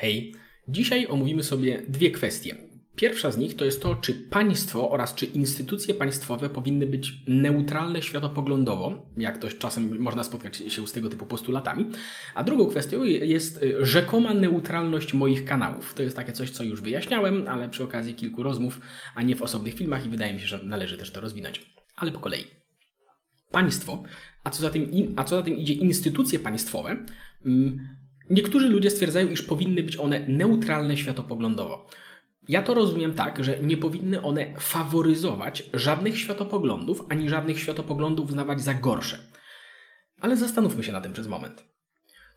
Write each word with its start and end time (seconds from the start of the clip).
Hej, 0.00 0.34
dzisiaj 0.68 1.06
omówimy 1.06 1.42
sobie 1.42 1.82
dwie 1.88 2.10
kwestie. 2.10 2.56
Pierwsza 2.96 3.30
z 3.30 3.36
nich 3.36 3.56
to 3.56 3.64
jest 3.64 3.82
to, 3.82 3.94
czy 3.94 4.14
państwo 4.14 4.90
oraz 4.90 5.14
czy 5.14 5.26
instytucje 5.26 5.94
państwowe 5.94 6.50
powinny 6.50 6.86
być 6.86 7.12
neutralne 7.28 8.02
światopoglądowo, 8.02 9.06
jak 9.16 9.38
to 9.38 9.48
czasem 9.48 9.98
można 9.98 10.24
spotkać 10.24 10.56
się 10.56 10.86
z 10.86 10.92
tego 10.92 11.08
typu 11.08 11.26
postulatami. 11.26 11.90
A 12.34 12.44
drugą 12.44 12.66
kwestią 12.66 13.04
jest 13.04 13.62
y, 13.62 13.86
rzekoma 13.86 14.34
neutralność 14.34 15.14
moich 15.14 15.44
kanałów. 15.44 15.94
To 15.94 16.02
jest 16.02 16.16
takie 16.16 16.32
coś, 16.32 16.50
co 16.50 16.64
już 16.64 16.80
wyjaśniałem, 16.80 17.48
ale 17.48 17.68
przy 17.68 17.84
okazji 17.84 18.14
kilku 18.14 18.42
rozmów, 18.42 18.80
a 19.14 19.22
nie 19.22 19.36
w 19.36 19.42
osobnych 19.42 19.74
filmach 19.74 20.06
i 20.06 20.08
wydaje 20.08 20.34
mi 20.34 20.40
się, 20.40 20.46
że 20.46 20.60
należy 20.64 20.98
też 20.98 21.10
to 21.10 21.20
rozwinąć. 21.20 21.72
Ale 21.96 22.12
po 22.12 22.18
kolei. 22.18 22.44
Państwo, 23.50 24.02
a 24.44 24.50
co 24.50 24.62
za 24.62 24.70
tym, 24.70 25.14
a 25.16 25.24
co 25.24 25.36
za 25.36 25.42
tym 25.42 25.56
idzie 25.56 25.74
instytucje 25.74 26.38
państwowe, 26.38 26.96
mm, 27.46 27.99
niektórzy 28.30 28.68
ludzie 28.68 28.90
stwierdzają, 28.90 29.28
iż 29.28 29.42
powinny 29.42 29.82
być 29.82 29.96
one 29.96 30.24
neutralne 30.28 30.96
światopoglądowo. 30.96 31.86
Ja 32.48 32.62
to 32.62 32.74
rozumiem 32.74 33.14
tak, 33.14 33.44
że 33.44 33.58
nie 33.62 33.76
powinny 33.76 34.22
one 34.22 34.54
faworyzować 34.58 35.70
żadnych 35.74 36.18
światopoglądów, 36.18 37.04
ani 37.08 37.28
żadnych 37.28 37.60
światopoglądów 37.60 38.28
uznawać 38.28 38.60
za 38.60 38.74
gorsze. 38.74 39.18
Ale 40.20 40.36
zastanówmy 40.36 40.84
się 40.84 40.92
na 40.92 41.00
tym 41.00 41.12
przez 41.12 41.26
moment. 41.26 41.64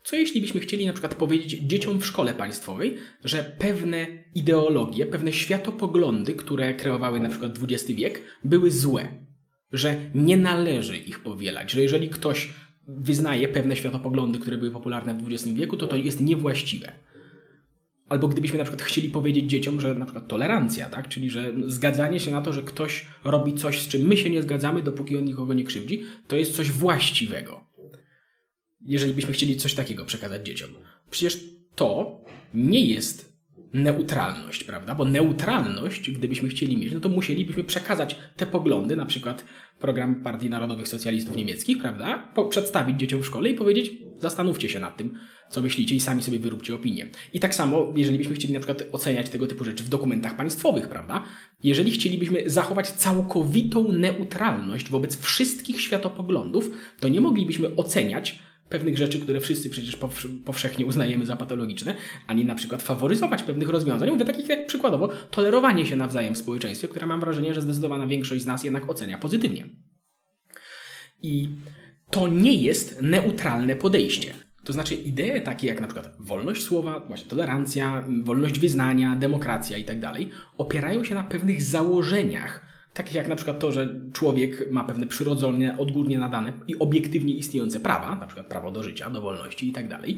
Co 0.04 0.16
jeśli 0.16 0.40
byśmy 0.40 0.60
chcieli 0.60 0.86
na 0.86 0.92
przykład 0.92 1.14
powiedzieć 1.14 1.60
dzieciom 1.60 2.00
w 2.00 2.06
szkole 2.06 2.34
państwowej, 2.34 2.96
że 3.24 3.56
pewne 3.58 4.06
ideologie, 4.34 5.06
pewne 5.06 5.32
światopoglądy, 5.32 6.34
które 6.34 6.74
kreowały 6.74 7.20
na 7.20 7.28
przykład 7.28 7.52
XX 7.62 7.86
wiek, 7.92 8.22
były 8.44 8.70
złe, 8.70 9.08
że 9.72 9.96
nie 10.14 10.36
należy 10.36 10.96
ich 10.96 11.20
powielać, 11.20 11.70
że 11.70 11.82
jeżeli 11.82 12.08
ktoś 12.08 12.52
wyznaje 12.88 13.48
pewne 13.48 13.76
światopoglądy, 13.76 14.38
które 14.38 14.58
były 14.58 14.70
popularne 14.70 15.14
w 15.14 15.32
XX 15.32 15.54
wieku, 15.54 15.76
to 15.76 15.86
to 15.86 15.96
jest 15.96 16.20
niewłaściwe. 16.20 16.92
Albo 18.08 18.28
gdybyśmy 18.28 18.58
na 18.58 18.64
przykład 18.64 18.82
chcieli 18.82 19.08
powiedzieć 19.08 19.50
dzieciom, 19.50 19.80
że 19.80 19.94
na 19.94 20.04
przykład 20.04 20.28
tolerancja, 20.28 20.90
tak? 20.90 21.08
czyli 21.08 21.30
że 21.30 21.52
zgadzanie 21.66 22.20
się 22.20 22.30
na 22.30 22.42
to, 22.42 22.52
że 22.52 22.62
ktoś 22.62 23.06
robi 23.24 23.54
coś, 23.54 23.80
z 23.82 23.88
czym 23.88 24.02
my 24.02 24.16
się 24.16 24.30
nie 24.30 24.42
zgadzamy, 24.42 24.82
dopóki 24.82 25.16
on 25.16 25.24
nikogo 25.24 25.54
nie 25.54 25.64
krzywdzi, 25.64 26.02
to 26.26 26.36
jest 26.36 26.56
coś 26.56 26.70
właściwego. 26.70 27.64
Jeżeli 28.80 29.14
byśmy 29.14 29.32
chcieli 29.32 29.56
coś 29.56 29.74
takiego 29.74 30.04
przekazać 30.04 30.46
dzieciom. 30.46 30.70
Przecież 31.10 31.44
to 31.74 32.20
nie 32.54 32.84
jest 32.86 33.33
neutralność, 33.74 34.64
prawda? 34.64 34.94
Bo 34.94 35.04
neutralność, 35.04 36.10
gdybyśmy 36.10 36.48
chcieli 36.48 36.76
mieć, 36.76 36.92
no 36.92 37.00
to 37.00 37.08
musielibyśmy 37.08 37.64
przekazać 37.64 38.16
te 38.36 38.46
poglądy, 38.46 38.96
na 38.96 39.06
przykład 39.06 39.44
program 39.78 40.14
Partii 40.14 40.50
Narodowych 40.50 40.88
Socjalistów 40.88 41.36
Niemieckich, 41.36 41.78
prawda? 41.78 42.30
Po, 42.34 42.44
przedstawić 42.44 43.00
dzieciom 43.00 43.22
w 43.22 43.26
szkole 43.26 43.50
i 43.50 43.54
powiedzieć, 43.54 43.92
zastanówcie 44.18 44.68
się 44.68 44.80
nad 44.80 44.96
tym, 44.96 45.18
co 45.50 45.62
myślicie 45.62 45.94
i 45.94 46.00
sami 46.00 46.22
sobie 46.22 46.38
wyróbcie 46.38 46.74
opinię. 46.74 47.06
I 47.32 47.40
tak 47.40 47.54
samo, 47.54 47.92
jeżeli 47.96 48.18
byśmy 48.18 48.34
chcieli 48.34 48.54
na 48.54 48.60
przykład 48.60 48.84
oceniać 48.92 49.28
tego 49.28 49.46
typu 49.46 49.64
rzeczy 49.64 49.84
w 49.84 49.88
dokumentach 49.88 50.36
państwowych, 50.36 50.88
prawda? 50.88 51.22
Jeżeli 51.62 51.90
chcielibyśmy 51.90 52.50
zachować 52.50 52.90
całkowitą 52.90 53.92
neutralność 53.92 54.90
wobec 54.90 55.20
wszystkich 55.20 55.80
światopoglądów, 55.80 56.70
to 57.00 57.08
nie 57.08 57.20
moglibyśmy 57.20 57.76
oceniać 57.76 58.38
pewnych 58.68 58.98
rzeczy, 58.98 59.20
które 59.20 59.40
wszyscy 59.40 59.70
przecież 59.70 59.98
powszechnie 60.44 60.86
uznajemy 60.86 61.26
za 61.26 61.36
patologiczne, 61.36 61.94
ani 62.26 62.44
na 62.44 62.54
przykład 62.54 62.82
faworyzować 62.82 63.42
pewnych 63.42 63.68
rozwiązań. 63.68 64.10
Mówię 64.10 64.24
takich 64.24 64.48
jak 64.48 64.66
przykładowo 64.66 65.08
tolerowanie 65.30 65.86
się 65.86 65.96
nawzajem 65.96 66.34
w 66.34 66.38
społeczeństwie, 66.38 66.88
które 66.88 67.06
mam 67.06 67.20
wrażenie, 67.20 67.54
że 67.54 67.62
zdecydowana 67.62 68.06
większość 68.06 68.42
z 68.42 68.46
nas 68.46 68.64
jednak 68.64 68.90
ocenia 68.90 69.18
pozytywnie. 69.18 69.68
I 71.22 71.48
to 72.10 72.28
nie 72.28 72.54
jest 72.54 73.02
neutralne 73.02 73.76
podejście. 73.76 74.34
To 74.64 74.72
znaczy 74.72 74.94
idee 74.94 75.40
takie 75.44 75.66
jak 75.66 75.80
na 75.80 75.86
przykład 75.86 76.16
wolność 76.20 76.62
słowa, 76.62 77.00
właśnie 77.00 77.30
tolerancja, 77.30 78.04
wolność 78.22 78.58
wyznania, 78.58 79.16
demokracja 79.16 79.78
itd. 79.78 80.00
Tak 80.00 80.22
opierają 80.58 81.04
się 81.04 81.14
na 81.14 81.24
pewnych 81.24 81.62
założeniach, 81.62 82.73
takich 82.94 83.14
jak 83.14 83.28
na 83.28 83.36
przykład 83.36 83.58
to, 83.58 83.72
że 83.72 84.00
człowiek 84.12 84.70
ma 84.70 84.84
pewne 84.84 85.06
przyrodzone, 85.06 85.78
odgórnie 85.78 86.18
nadane 86.18 86.52
i 86.68 86.78
obiektywnie 86.78 87.34
istniejące 87.34 87.80
prawa, 87.80 88.14
na 88.14 88.26
przykład 88.26 88.46
prawo 88.46 88.70
do 88.70 88.82
życia, 88.82 89.10
do 89.10 89.20
wolności 89.20 89.66
itd. 89.66 89.88
Tak 89.88 90.08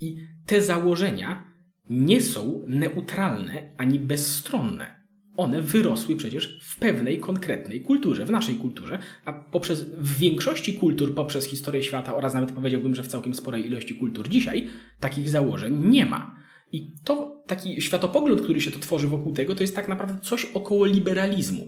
I 0.00 0.16
te 0.46 0.62
założenia 0.62 1.44
nie 1.90 2.20
są 2.20 2.64
neutralne 2.66 3.72
ani 3.76 3.98
bezstronne 3.98 4.98
one 5.38 5.62
wyrosły 5.62 6.16
przecież 6.16 6.58
w 6.62 6.78
pewnej 6.78 7.18
konkretnej 7.18 7.80
kulturze, 7.80 8.26
w 8.26 8.30
naszej 8.30 8.54
kulturze, 8.54 8.98
a 9.24 9.32
poprzez 9.32 9.84
w 9.84 10.18
większości 10.18 10.74
kultur 10.74 11.14
poprzez 11.14 11.44
historię 11.44 11.82
świata 11.82 12.14
oraz 12.14 12.34
nawet 12.34 12.52
powiedziałbym, 12.52 12.94
że 12.94 13.02
w 13.02 13.08
całkiem 13.08 13.34
sporej 13.34 13.66
ilości 13.66 13.94
kultur 13.94 14.28
dzisiaj 14.28 14.68
takich 15.00 15.28
założeń 15.28 15.88
nie 15.90 16.06
ma. 16.06 16.36
I 16.72 16.92
to 17.04 17.42
taki 17.46 17.82
światopogląd, 17.82 18.42
który 18.42 18.60
się 18.60 18.70
to 18.70 18.78
tworzy 18.78 19.08
wokół 19.08 19.32
tego, 19.32 19.54
to 19.54 19.62
jest 19.62 19.76
tak 19.76 19.88
naprawdę 19.88 20.18
coś 20.22 20.44
około 20.44 20.86
liberalizmu 20.86 21.66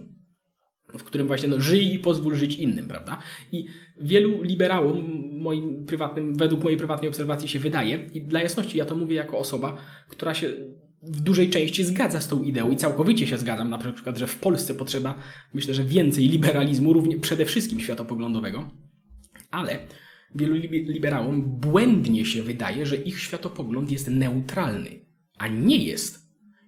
w 0.98 1.04
którym 1.04 1.26
właśnie 1.26 1.48
no, 1.48 1.60
żyj 1.60 1.94
i 1.94 1.98
pozwól 1.98 2.34
żyć 2.34 2.56
innym, 2.56 2.88
prawda? 2.88 3.18
I 3.52 3.66
wielu 4.00 4.42
liberałom, 4.42 5.04
moim 5.32 5.86
prywatnym, 5.86 6.36
według 6.36 6.64
mojej 6.64 6.78
prywatnej 6.78 7.08
obserwacji 7.08 7.48
się 7.48 7.58
wydaje, 7.58 8.06
i 8.14 8.22
dla 8.22 8.42
jasności 8.42 8.78
ja 8.78 8.84
to 8.84 8.96
mówię 8.96 9.16
jako 9.16 9.38
osoba, 9.38 9.76
która 10.08 10.34
się 10.34 10.52
w 11.02 11.20
dużej 11.20 11.50
części 11.50 11.84
zgadza 11.84 12.20
z 12.20 12.28
tą 12.28 12.42
ideą 12.42 12.70
i 12.70 12.76
całkowicie 12.76 13.26
się 13.26 13.38
zgadzam 13.38 13.70
na 13.70 13.78
przykład, 13.78 14.18
że 14.18 14.26
w 14.26 14.38
Polsce 14.38 14.74
potrzeba, 14.74 15.14
myślę, 15.54 15.74
że 15.74 15.84
więcej 15.84 16.28
liberalizmu, 16.28 16.92
równie 16.92 17.18
przede 17.18 17.44
wszystkim 17.44 17.80
światopoglądowego, 17.80 18.70
ale 19.50 19.78
wielu 20.34 20.54
liberałom 20.70 21.42
błędnie 21.42 22.24
się 22.24 22.42
wydaje, 22.42 22.86
że 22.86 22.96
ich 22.96 23.20
światopogląd 23.20 23.90
jest 23.90 24.08
neutralny, 24.08 24.90
a 25.38 25.48
nie 25.48 25.84
jest. 25.84 26.19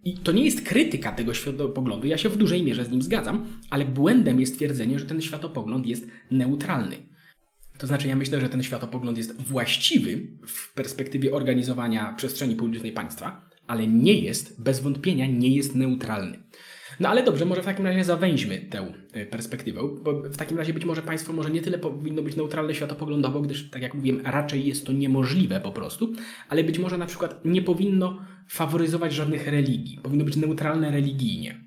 I 0.05 0.19
to 0.19 0.33
nie 0.33 0.45
jest 0.45 0.63
krytyka 0.63 1.13
tego 1.13 1.35
światopoglądu, 1.35 2.07
ja 2.07 2.19
się 2.19 2.29
w 2.29 2.37
dużej 2.37 2.63
mierze 2.63 2.85
z 2.85 2.91
nim 2.91 3.03
zgadzam, 3.03 3.47
ale 3.71 3.85
błędem 3.85 4.41
jest 4.41 4.57
twierdzenie, 4.57 4.99
że 4.99 5.07
ten 5.07 5.23
światopogląd 5.23 5.87
jest 5.87 6.07
neutralny. 6.31 6.97
To 7.79 7.87
znaczy, 7.87 8.09
ja 8.09 8.17
myślę, 8.17 8.41
że 8.41 8.49
ten 8.49 8.63
światopogląd 8.63 9.19
jest 9.19 9.43
właściwy 9.43 10.27
w 10.47 10.75
perspektywie 10.75 11.33
organizowania 11.33 12.15
przestrzeni 12.17 12.57
publicznej 12.57 12.93
państwa, 12.93 13.51
ale 13.67 13.87
nie 13.87 14.15
jest, 14.21 14.63
bez 14.63 14.81
wątpienia, 14.81 15.27
nie 15.27 15.57
jest 15.57 15.75
neutralny. 15.75 16.39
No 17.03 17.09
ale 17.09 17.23
dobrze, 17.23 17.45
może 17.45 17.63
w 17.63 17.65
takim 17.65 17.87
razie 17.87 18.05
zawęźmy 18.05 18.59
tę 18.59 18.93
e, 19.13 19.27
perspektywę, 19.27 19.81
bo 20.03 20.13
w 20.13 20.37
takim 20.37 20.59
razie 20.59 20.75
być 20.75 20.85
może 20.85 21.03
państwo 21.03 21.33
może 21.33 21.51
nie 21.51 21.63
tyle 21.63 21.79
powinno 21.79 22.23
być 22.23 22.37
neutralne 22.37 22.75
światopoglądowo, 22.75 23.41
gdyż, 23.41 23.71
tak 23.71 23.83
jak 23.83 23.95
mówiłem, 23.95 24.21
raczej 24.25 24.67
jest 24.67 24.87
to 24.87 24.93
niemożliwe 24.93 25.61
po 25.61 25.73
prostu, 25.73 26.13
ale 26.49 26.65
być 26.65 26.79
może 26.79 26.99
na 26.99 27.07
przykład 27.07 27.45
nie 27.45 27.63
powinno 27.63 28.19
faworyzować 28.49 29.13
żadnych 29.13 29.47
religii, 29.47 29.99
powinno 30.03 30.25
być 30.25 30.37
neutralne 30.37 30.91
religijnie. 30.91 31.62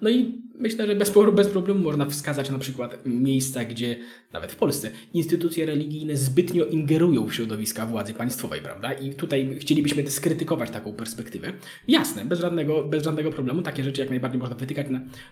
No 0.00 0.10
i 0.10 0.42
myślę, 0.58 0.86
że 0.86 0.94
bez, 0.94 1.12
bez 1.34 1.48
problemu 1.48 1.80
można 1.80 2.06
wskazać 2.06 2.50
na 2.50 2.58
przykład 2.58 3.06
miejsca, 3.06 3.64
gdzie 3.64 3.96
nawet 4.32 4.52
w 4.52 4.56
Polsce 4.56 4.90
instytucje 5.14 5.66
religijne 5.66 6.16
zbytnio 6.16 6.64
ingerują 6.64 7.26
w 7.26 7.34
środowiska 7.34 7.86
władzy 7.86 8.14
państwowej, 8.14 8.60
prawda? 8.60 8.92
I 8.92 9.14
tutaj 9.14 9.56
chcielibyśmy 9.60 10.10
skrytykować 10.10 10.70
taką 10.70 10.92
perspektywę. 10.92 11.52
Jasne, 11.88 12.24
bez 12.24 12.40
żadnego, 12.40 12.84
bez 12.84 13.04
żadnego 13.04 13.30
problemu, 13.30 13.62
takie 13.62 13.84
rzeczy 13.84 14.00
jak 14.00 14.10
najbardziej 14.10 14.40
można 14.40 14.56
wytykać, 14.56 14.86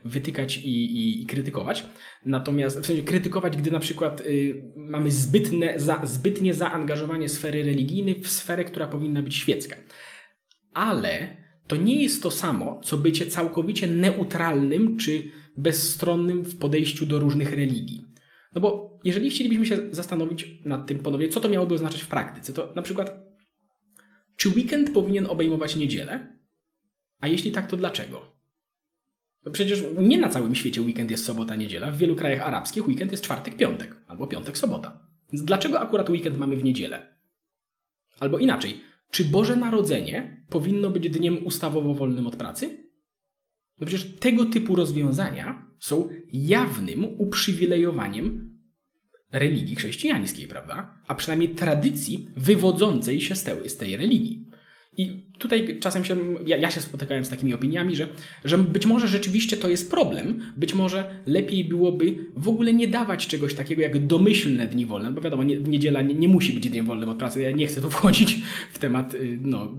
wytykać 0.04 0.56
i, 0.58 0.84
i, 0.84 1.22
i 1.22 1.26
krytykować. 1.26 1.86
Natomiast 2.24 2.80
w 2.80 2.86
sensie 2.86 3.02
krytykować, 3.02 3.56
gdy 3.56 3.70
na 3.70 3.80
przykład 3.80 4.20
y, 4.20 4.62
mamy 4.76 5.10
zbytne, 5.10 5.80
za, 5.80 6.00
zbytnie 6.04 6.54
zaangażowanie 6.54 7.28
sfery 7.28 7.62
religijnej 7.62 8.14
w 8.22 8.28
sferę, 8.28 8.64
która 8.64 8.86
powinna 8.86 9.22
być 9.22 9.34
świecka. 9.34 9.76
Ale 10.74 11.45
to 11.66 11.76
nie 11.76 12.02
jest 12.02 12.22
to 12.22 12.30
samo, 12.30 12.80
co 12.84 12.96
bycie 12.96 13.26
całkowicie 13.26 13.86
neutralnym 13.86 14.96
czy 14.96 15.22
bezstronnym 15.56 16.42
w 16.42 16.58
podejściu 16.58 17.06
do 17.06 17.18
różnych 17.18 17.50
religii. 17.50 18.04
No 18.54 18.60
bo 18.60 18.98
jeżeli 19.04 19.30
chcielibyśmy 19.30 19.66
się 19.66 19.78
zastanowić 19.90 20.46
nad 20.64 20.86
tym 20.86 20.98
ponownie, 20.98 21.28
co 21.28 21.40
to 21.40 21.48
miałoby 21.48 21.74
oznaczać 21.74 22.02
w 22.02 22.08
praktyce, 22.08 22.52
to 22.52 22.72
na 22.76 22.82
przykład, 22.82 23.26
czy 24.36 24.48
weekend 24.48 24.90
powinien 24.90 25.26
obejmować 25.26 25.76
niedzielę? 25.76 26.36
A 27.20 27.28
jeśli 27.28 27.52
tak, 27.52 27.70
to 27.70 27.76
dlaczego? 27.76 28.36
No 29.44 29.52
przecież 29.52 29.84
nie 29.98 30.18
na 30.18 30.28
całym 30.28 30.54
świecie 30.54 30.82
weekend 30.82 31.10
jest 31.10 31.24
sobota, 31.24 31.56
niedziela. 31.56 31.90
W 31.90 31.98
wielu 31.98 32.16
krajach 32.16 32.40
arabskich 32.40 32.88
weekend 32.88 33.12
jest 33.12 33.24
czwartek, 33.24 33.56
piątek 33.56 33.96
albo 34.06 34.26
piątek, 34.26 34.58
sobota. 34.58 35.06
Więc 35.32 35.44
dlaczego 35.44 35.80
akurat 35.80 36.10
weekend 36.10 36.38
mamy 36.38 36.56
w 36.56 36.64
niedzielę? 36.64 37.16
Albo 38.20 38.38
inaczej, 38.38 38.80
czy 39.10 39.24
Boże 39.24 39.56
Narodzenie 39.56 40.44
powinno 40.48 40.90
być 40.90 41.10
dniem 41.10 41.46
ustawowo 41.46 41.94
wolnym 41.94 42.26
od 42.26 42.36
pracy? 42.36 42.86
No 43.80 43.86
przecież 43.86 44.16
tego 44.20 44.44
typu 44.44 44.76
rozwiązania 44.76 45.66
są 45.80 46.08
jawnym 46.32 47.04
uprzywilejowaniem 47.04 48.56
religii 49.32 49.76
chrześcijańskiej, 49.76 50.48
prawda? 50.48 51.02
A 51.06 51.14
przynajmniej 51.14 51.54
tradycji 51.54 52.28
wywodzącej 52.36 53.20
się 53.20 53.34
z 53.66 53.76
tej, 53.76 53.96
religii. 53.96 54.45
I 54.96 55.22
tutaj 55.38 55.78
czasem 55.80 56.04
się, 56.04 56.16
ja, 56.46 56.56
ja, 56.56 56.70
się 56.70 56.80
spotykałem 56.80 57.24
z 57.24 57.28
takimi 57.28 57.54
opiniami, 57.54 57.96
że, 57.96 58.08
że 58.44 58.58
być 58.58 58.86
może 58.86 59.08
rzeczywiście 59.08 59.56
to 59.56 59.68
jest 59.68 59.90
problem, 59.90 60.40
być 60.56 60.74
może 60.74 61.20
lepiej 61.26 61.64
byłoby 61.64 62.16
w 62.36 62.48
ogóle 62.48 62.72
nie 62.72 62.88
dawać 62.88 63.26
czegoś 63.26 63.54
takiego 63.54 63.82
jak 63.82 64.06
domyślne 64.06 64.66
dni 64.66 64.86
wolne, 64.86 65.12
bo 65.12 65.20
wiadomo, 65.20 65.44
nie, 65.44 65.56
niedziela 65.56 66.02
nie, 66.02 66.14
nie, 66.14 66.28
musi 66.28 66.52
być 66.52 66.68
dniem 66.68 66.86
wolnym 66.86 67.08
od 67.08 67.18
pracy, 67.18 67.42
ja 67.42 67.50
nie 67.50 67.66
chcę 67.66 67.80
tu 67.80 67.90
wchodzić 67.90 68.42
w 68.72 68.78
temat 68.78 69.14
y, 69.14 69.38
no, 69.42 69.72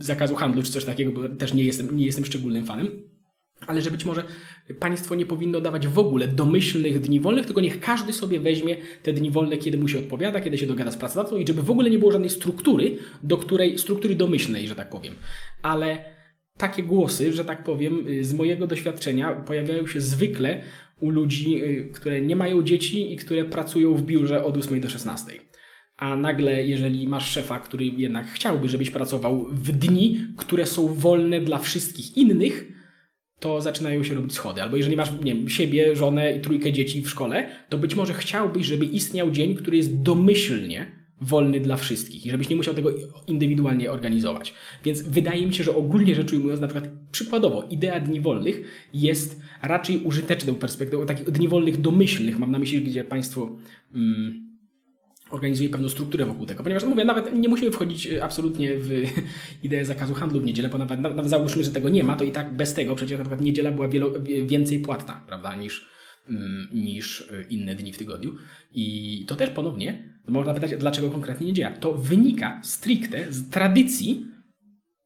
zakazu 0.00 0.34
handlu 0.34 0.62
czy 0.62 0.72
coś 0.72 0.84
takiego, 0.84 1.12
bo 1.12 1.28
też 1.28 1.54
nie 1.54 1.64
jestem, 1.64 1.96
nie 1.96 2.06
jestem 2.06 2.24
szczególnym 2.24 2.66
fanem 2.66 3.13
ale 3.66 3.82
że 3.82 3.90
być 3.90 4.04
może 4.04 4.24
państwo 4.80 5.14
nie 5.14 5.26
powinno 5.26 5.60
dawać 5.60 5.86
w 5.86 5.98
ogóle 5.98 6.28
domyślnych 6.28 7.00
dni 7.00 7.20
wolnych, 7.20 7.46
tylko 7.46 7.60
niech 7.60 7.80
każdy 7.80 8.12
sobie 8.12 8.40
weźmie 8.40 8.76
te 9.02 9.12
dni 9.12 9.30
wolne, 9.30 9.56
kiedy 9.56 9.78
mu 9.78 9.88
się 9.88 9.98
odpowiada, 9.98 10.40
kiedy 10.40 10.58
się 10.58 10.66
dogada 10.66 10.90
z 10.90 10.96
pracodawcą 10.96 11.36
i 11.36 11.46
żeby 11.46 11.62
w 11.62 11.70
ogóle 11.70 11.90
nie 11.90 11.98
było 11.98 12.12
żadnej 12.12 12.30
struktury, 12.30 12.98
do 13.22 13.36
której, 13.36 13.78
struktury 13.78 14.14
domyślnej, 14.14 14.68
że 14.68 14.74
tak 14.74 14.90
powiem. 14.90 15.14
Ale 15.62 16.04
takie 16.56 16.82
głosy, 16.82 17.32
że 17.32 17.44
tak 17.44 17.64
powiem, 17.64 18.06
z 18.20 18.34
mojego 18.34 18.66
doświadczenia 18.66 19.32
pojawiają 19.32 19.86
się 19.86 20.00
zwykle 20.00 20.62
u 21.00 21.10
ludzi, 21.10 21.64
y, 21.64 21.90
które 21.94 22.20
nie 22.20 22.36
mają 22.36 22.62
dzieci 22.62 23.12
i 23.12 23.16
które 23.16 23.44
pracują 23.44 23.94
w 23.94 24.02
biurze 24.02 24.44
od 24.44 24.56
8 24.56 24.80
do 24.80 24.90
16. 24.90 25.32
A 25.96 26.16
nagle, 26.16 26.66
jeżeli 26.66 27.08
masz 27.08 27.30
szefa, 27.30 27.60
który 27.60 27.86
jednak 27.86 28.26
chciałby, 28.26 28.68
żebyś 28.68 28.90
pracował 28.90 29.46
w 29.50 29.72
dni, 29.72 30.26
które 30.36 30.66
są 30.66 30.94
wolne 30.94 31.40
dla 31.40 31.58
wszystkich 31.58 32.16
innych, 32.16 32.72
to 33.40 33.60
zaczynają 33.60 34.04
się 34.04 34.14
robić 34.14 34.32
schody. 34.32 34.62
Albo 34.62 34.76
jeżeli 34.76 34.96
masz, 34.96 35.12
nie 35.24 35.34
wiem, 35.34 35.48
siebie, 35.48 35.96
żonę 35.96 36.36
i 36.36 36.40
trójkę 36.40 36.72
dzieci 36.72 37.02
w 37.02 37.10
szkole, 37.10 37.48
to 37.68 37.78
być 37.78 37.94
może 37.94 38.14
chciałbyś, 38.14 38.66
żeby 38.66 38.84
istniał 38.84 39.30
dzień, 39.30 39.54
który 39.54 39.76
jest 39.76 40.02
domyślnie 40.02 40.86
wolny 41.20 41.60
dla 41.60 41.76
wszystkich 41.76 42.26
i 42.26 42.30
żebyś 42.30 42.48
nie 42.48 42.56
musiał 42.56 42.74
tego 42.74 42.90
indywidualnie 43.26 43.90
organizować. 43.90 44.54
Więc 44.84 45.02
wydaje 45.02 45.46
mi 45.46 45.54
się, 45.54 45.64
że 45.64 45.76
ogólnie 45.76 46.14
rzecz 46.14 46.32
ujmując, 46.32 46.60
na 46.60 46.68
przykład 46.68 46.90
przykładowo, 47.12 47.62
idea 47.70 48.00
dni 48.00 48.20
wolnych 48.20 48.88
jest 48.94 49.40
raczej 49.62 49.98
użyteczną 49.98 50.54
perspektywą 50.54 51.06
takich 51.06 51.30
dni 51.30 51.48
wolnych 51.48 51.80
domyślnych, 51.80 52.38
mam 52.38 52.52
na 52.52 52.58
myśli, 52.58 52.82
gdzie 52.82 53.04
państwo... 53.04 53.56
Mm, 53.94 54.43
organizuje 55.34 55.68
pewną 55.68 55.88
strukturę 55.88 56.26
wokół 56.26 56.46
tego. 56.46 56.62
Ponieważ 56.62 56.84
mówię, 56.84 57.04
nawet 57.04 57.34
nie 57.34 57.48
musimy 57.48 57.70
wchodzić 57.70 58.06
e, 58.06 58.24
absolutnie 58.24 58.76
w 58.78 58.90
ideę 59.62 59.84
zakazu 59.84 60.14
handlu 60.14 60.40
w 60.40 60.44
niedzielę, 60.44 60.68
bo 60.68 60.78
nawet, 60.78 61.00
nawet 61.00 61.28
załóżmy, 61.28 61.64
że 61.64 61.70
tego 61.70 61.88
nie 61.88 62.04
ma, 62.04 62.16
to 62.16 62.24
i 62.24 62.32
tak 62.32 62.56
bez 62.56 62.74
tego 62.74 62.94
przecież 62.94 63.18
na 63.18 63.24
przykład 63.24 63.40
niedziela 63.40 63.70
była 63.70 63.88
wielo, 63.88 64.12
więcej 64.46 64.78
płatna, 64.78 65.24
prawda, 65.26 65.56
niż, 65.56 65.88
mm, 66.28 66.68
niż 66.72 67.20
e, 67.20 67.42
inne 67.50 67.74
dni 67.74 67.92
w 67.92 67.98
tygodniu. 67.98 68.34
I 68.72 69.24
to 69.28 69.36
też 69.36 69.50
ponownie, 69.50 70.14
można 70.28 70.54
pytać, 70.54 70.70
dlaczego 70.78 71.10
konkretnie 71.10 71.46
niedziela. 71.46 71.70
To 71.70 71.94
wynika 71.94 72.60
stricte 72.64 73.32
z 73.32 73.50
tradycji, 73.50 74.26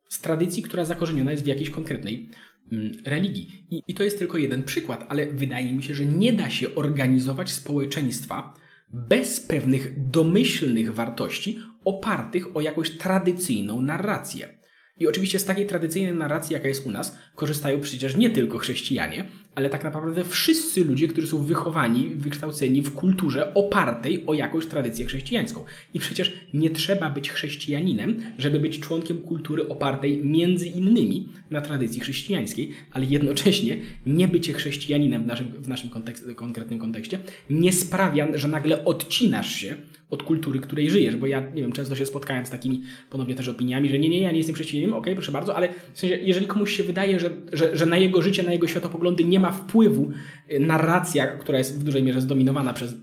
z 0.09 0.21
tradycji, 0.21 0.63
która 0.63 0.85
zakorzeniona 0.85 1.31
jest 1.31 1.45
w 1.45 1.47
jakiejś 1.47 1.71
konkretnej 1.71 2.31
mm, 2.73 2.93
religii. 3.05 3.67
I, 3.71 3.83
I 3.89 3.95
to 3.95 4.05
jest 4.05 4.19
tylko 4.19 4.39
jeden 4.39 4.63
przykład, 4.63 5.07
ale 5.09 5.27
wydaje 5.27 5.73
mi 5.73 5.83
się, 5.83 5.95
że 5.95 6.07
nie 6.07 6.33
da 6.33 6.51
się 6.51 6.75
organizować 6.75 7.51
społeczeństwa, 7.51 8.55
bez 8.93 9.41
pewnych 9.41 10.09
domyślnych 10.11 10.95
wartości 10.95 11.59
opartych 11.85 12.57
o 12.57 12.61
jakąś 12.61 12.91
tradycyjną 12.91 13.83
narrację. 13.83 14.59
I 14.97 15.07
oczywiście 15.07 15.39
z 15.39 15.45
takiej 15.45 15.67
tradycyjnej 15.67 16.15
narracji, 16.15 16.55
jaka 16.55 16.69
jest 16.69 16.87
u 16.87 16.91
nas, 16.91 17.19
korzystają 17.35 17.81
przecież 17.81 18.17
nie 18.17 18.31
tylko 18.31 18.59
chrześcijanie, 18.59 19.25
ale 19.59 19.71
tak 19.71 19.85
naprawdę 19.85 20.25
wszyscy 20.25 20.85
ludzie, 20.85 21.09
którzy 21.09 21.27
są 21.27 21.45
wychowani, 21.45 22.09
wykształceni 22.09 22.83
w 22.83 22.95
kulturze 22.95 23.55
opartej 23.55 24.25
o 24.27 24.35
jakąś 24.35 24.67
tradycję 24.67 25.07
chrześcijańską. 25.07 25.65
I 25.95 25.99
przecież 25.99 26.33
nie 26.55 26.71
trzeba 26.71 27.11
być 27.11 27.31
chrześcijaninem, 27.31 28.21
żeby 28.39 28.61
być 28.61 28.81
członkiem 28.81 29.19
kultury 29.19 29.69
opartej 29.69 30.25
między 30.25 30.67
innymi 30.67 31.29
na 31.51 31.61
tradycji 31.61 32.01
chrześcijańskiej, 32.01 32.73
ale 32.93 33.05
jednocześnie 33.05 33.77
nie 34.07 34.29
bycie 34.29 34.53
chrześcijaninem 34.53 35.23
w 35.23 35.27
naszym, 35.27 35.47
w 35.47 35.69
naszym 35.69 35.91
kontekst, 35.91 36.25
konkretnym 36.37 36.79
kontekście 36.79 37.19
nie 37.51 37.73
sprawia, 37.73 38.29
że 38.35 38.49
nagle 38.49 38.85
odcinasz 38.85 39.55
się 39.55 39.77
od 40.11 40.23
kultury, 40.23 40.61
której 40.61 40.91
żyjesz, 40.91 41.17
bo 41.17 41.27
ja, 41.27 41.41
nie 41.41 41.63
wiem, 41.63 41.73
często 41.73 41.97
się 41.97 42.07
spotkałem 42.07 42.47
z 42.47 42.51
takimi 42.51 42.83
ponownie 43.11 43.35
też 43.35 43.49
opiniami, 43.49 43.89
że 43.89 43.99
nie, 43.99 44.09
nie, 44.09 44.21
ja 44.21 44.31
nie 44.31 44.39
jestem 44.39 44.55
chrześcijaninem, 44.55 44.95
okej, 44.95 45.01
okay, 45.01 45.15
proszę 45.15 45.33
bardzo, 45.33 45.57
ale 45.57 45.69
w 45.95 45.99
sensie, 45.99 46.19
jeżeli 46.23 46.47
komuś 46.47 46.77
się 46.77 46.83
wydaje, 46.83 47.21
że, 47.21 47.31
że, 47.53 47.77
że 47.77 47.87
na 47.87 47.97
jego 47.97 48.23
życie, 48.23 48.43
na 48.43 48.53
jego 48.53 48.67
światopoglądy 48.67 49.25
nie 49.25 49.41
ma 49.41 49.48
wpływu 49.53 50.11
y, 50.53 50.61
narracja, 50.61 51.27
która 51.27 51.59
jest 51.59 51.81
w 51.81 51.85
dużej 51.85 52.03
mierze 52.03 52.21
zdominowana 52.21 52.73
przez 52.73 52.95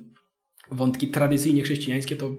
wątki 0.71 1.07
tradycyjnie 1.07 1.63
chrześcijańskie, 1.63 2.15
to 2.15 2.31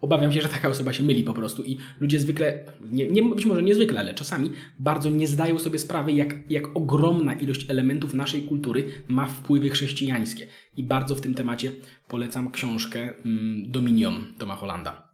obawiam 0.00 0.32
się, 0.32 0.40
że 0.40 0.48
taka 0.48 0.68
osoba 0.68 0.92
się 0.92 1.02
myli 1.02 1.24
po 1.24 1.32
prostu 1.32 1.64
i 1.64 1.78
ludzie 2.00 2.20
zwykle, 2.20 2.64
nie, 2.90 3.08
nie, 3.08 3.22
być 3.22 3.46
może 3.46 3.62
niezwykle, 3.62 4.00
ale 4.00 4.14
czasami 4.14 4.50
bardzo 4.78 5.10
nie 5.10 5.28
zdają 5.28 5.58
sobie 5.58 5.78
sprawy, 5.78 6.12
jak, 6.12 6.50
jak 6.50 6.76
ogromna 6.76 7.34
ilość 7.34 7.70
elementów 7.70 8.14
naszej 8.14 8.42
kultury 8.42 8.90
ma 9.08 9.26
wpływy 9.26 9.70
chrześcijańskie. 9.70 10.46
I 10.76 10.82
bardzo 10.82 11.14
w 11.14 11.20
tym 11.20 11.34
temacie 11.34 11.72
polecam 12.08 12.50
książkę 12.50 13.00
mm, 13.24 13.70
Dominion 13.70 14.34
Toma 14.38 14.56
Hollanda. 14.56 15.11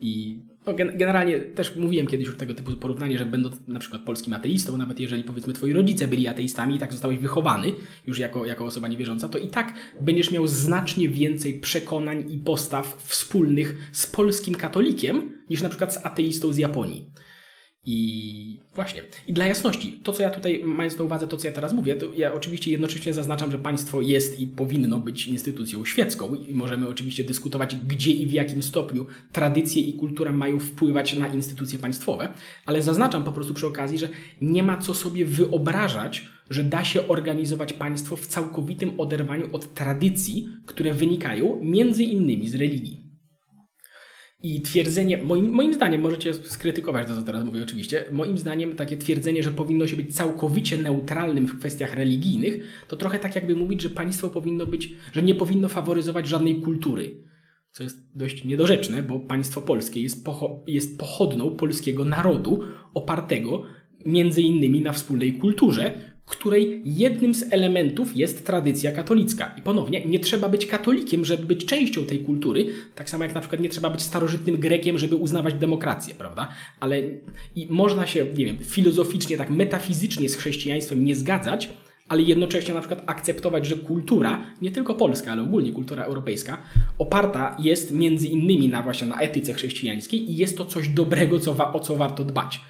I 0.00 0.42
no, 0.66 0.74
generalnie 0.74 1.40
też 1.40 1.76
mówiłem 1.76 2.06
kiedyś 2.06 2.26
już 2.26 2.36
tego 2.36 2.54
typu 2.54 2.72
porównanie, 2.72 3.18
że 3.18 3.26
będąc 3.26 3.56
na 3.68 3.80
przykład 3.80 4.02
polskim 4.02 4.32
ateistą, 4.32 4.76
nawet 4.76 5.00
jeżeli 5.00 5.24
powiedzmy 5.24 5.52
twoi 5.52 5.72
rodzice 5.72 6.08
byli 6.08 6.28
ateistami 6.28 6.76
i 6.76 6.78
tak 6.78 6.92
zostałeś 6.92 7.18
wychowany 7.18 7.72
już 8.06 8.18
jako, 8.18 8.46
jako 8.46 8.64
osoba 8.64 8.88
niewierząca, 8.88 9.28
to 9.28 9.38
i 9.38 9.48
tak 9.48 9.74
będziesz 10.00 10.30
miał 10.30 10.46
znacznie 10.46 11.08
więcej 11.08 11.60
przekonań 11.60 12.24
i 12.32 12.38
postaw 12.38 13.02
wspólnych 13.06 13.90
z 13.92 14.06
polskim 14.06 14.54
katolikiem 14.54 15.32
niż 15.50 15.62
na 15.62 15.68
przykład 15.68 15.94
z 15.94 16.06
ateistą 16.06 16.52
z 16.52 16.56
Japonii. 16.56 17.10
I 17.84 18.60
właśnie. 18.74 19.02
I 19.26 19.32
dla 19.32 19.46
jasności, 19.46 20.00
to 20.02 20.12
co 20.12 20.22
ja 20.22 20.30
tutaj, 20.30 20.62
mając 20.64 20.98
na 20.98 21.04
uwadze 21.04 21.28
to, 21.28 21.36
co 21.36 21.46
ja 21.46 21.52
teraz 21.52 21.72
mówię, 21.72 21.94
to 21.94 22.06
ja 22.16 22.34
oczywiście 22.34 22.70
jednocześnie 22.70 23.14
zaznaczam, 23.14 23.50
że 23.50 23.58
państwo 23.58 24.00
jest 24.00 24.40
i 24.40 24.46
powinno 24.46 24.98
być 24.98 25.26
instytucją 25.26 25.84
świecką 25.84 26.34
i 26.34 26.54
możemy 26.54 26.88
oczywiście 26.88 27.24
dyskutować, 27.24 27.76
gdzie 27.76 28.10
i 28.10 28.26
w 28.26 28.32
jakim 28.32 28.62
stopniu 28.62 29.06
tradycje 29.32 29.82
i 29.82 29.92
kultura 29.92 30.32
mają 30.32 30.58
wpływać 30.58 31.14
na 31.14 31.28
instytucje 31.28 31.78
państwowe, 31.78 32.28
ale 32.66 32.82
zaznaczam 32.82 33.24
po 33.24 33.32
prostu 33.32 33.54
przy 33.54 33.66
okazji, 33.66 33.98
że 33.98 34.08
nie 34.40 34.62
ma 34.62 34.76
co 34.76 34.94
sobie 34.94 35.24
wyobrażać, 35.24 36.28
że 36.50 36.64
da 36.64 36.84
się 36.84 37.08
organizować 37.08 37.72
państwo 37.72 38.16
w 38.16 38.26
całkowitym 38.26 39.00
oderwaniu 39.00 39.48
od 39.52 39.74
tradycji, 39.74 40.48
które 40.66 40.94
wynikają 40.94 41.58
między 41.62 42.04
innymi 42.04 42.48
z 42.48 42.54
religii. 42.54 43.09
I 44.42 44.60
twierdzenie, 44.60 45.18
moim, 45.22 45.50
moim 45.50 45.74
zdaniem, 45.74 46.00
możecie 46.00 46.34
skrytykować 46.34 47.08
to, 47.08 47.16
co 47.16 47.22
teraz 47.22 47.44
mówię 47.44 47.62
oczywiście, 47.62 48.04
moim 48.12 48.38
zdaniem 48.38 48.76
takie 48.76 48.96
twierdzenie, 48.96 49.42
że 49.42 49.50
powinno 49.50 49.86
się 49.86 49.96
być 49.96 50.16
całkowicie 50.16 50.78
neutralnym 50.78 51.46
w 51.46 51.58
kwestiach 51.58 51.94
religijnych, 51.94 52.84
to 52.88 52.96
trochę 52.96 53.18
tak 53.18 53.34
jakby 53.34 53.56
mówić, 53.56 53.82
że 53.82 53.90
państwo 53.90 54.30
powinno 54.30 54.66
być, 54.66 54.92
że 55.12 55.22
nie 55.22 55.34
powinno 55.34 55.68
faworyzować 55.68 56.28
żadnej 56.28 56.60
kultury. 56.60 57.24
Co 57.72 57.82
jest 57.82 58.16
dość 58.16 58.44
niedorzeczne, 58.44 59.02
bo 59.02 59.20
państwo 59.20 59.60
polskie 59.60 60.02
jest, 60.02 60.24
pocho 60.24 60.64
jest 60.66 60.98
pochodną 60.98 61.50
polskiego 61.50 62.04
narodu 62.04 62.62
opartego 62.94 63.62
między 64.06 64.42
innymi 64.42 64.80
na 64.80 64.92
wspólnej 64.92 65.32
kulturze, 65.32 66.09
której 66.30 66.82
jednym 66.84 67.34
z 67.34 67.52
elementów 67.52 68.16
jest 68.16 68.46
tradycja 68.46 68.92
katolicka. 68.92 69.54
I 69.58 69.62
ponownie, 69.62 70.04
nie 70.06 70.18
trzeba 70.18 70.48
być 70.48 70.66
katolikiem, 70.66 71.24
żeby 71.24 71.44
być 71.44 71.64
częścią 71.64 72.04
tej 72.04 72.18
kultury, 72.18 72.66
tak 72.94 73.10
samo 73.10 73.24
jak 73.24 73.34
na 73.34 73.40
przykład 73.40 73.60
nie 73.60 73.68
trzeba 73.68 73.90
być 73.90 74.02
starożytnym 74.02 74.56
Grekiem, 74.56 74.98
żeby 74.98 75.16
uznawać 75.16 75.54
demokrację, 75.54 76.14
prawda? 76.14 76.48
Ale 76.80 77.02
i 77.56 77.66
można 77.70 78.06
się, 78.06 78.26
nie 78.36 78.44
wiem, 78.46 78.58
filozoficznie, 78.58 79.36
tak 79.36 79.50
metafizycznie 79.50 80.28
z 80.28 80.36
chrześcijaństwem 80.36 81.04
nie 81.04 81.16
zgadzać, 81.16 81.70
ale 82.08 82.22
jednocześnie 82.22 82.74
na 82.74 82.80
przykład 82.80 83.02
akceptować, 83.06 83.66
że 83.66 83.76
kultura, 83.76 84.46
nie 84.62 84.70
tylko 84.70 84.94
polska, 84.94 85.32
ale 85.32 85.42
ogólnie 85.42 85.72
kultura 85.72 86.04
europejska, 86.04 86.58
oparta 86.98 87.56
jest 87.58 87.92
między 87.92 88.26
innymi 88.26 88.68
na 88.68 88.82
właśnie 88.82 89.06
na 89.06 89.20
etyce 89.20 89.54
chrześcijańskiej 89.54 90.30
i 90.30 90.36
jest 90.36 90.58
to 90.58 90.64
coś 90.64 90.88
dobrego, 90.88 91.40
co, 91.40 91.72
o 91.72 91.80
co 91.80 91.96
warto 91.96 92.24
dbać. 92.24 92.60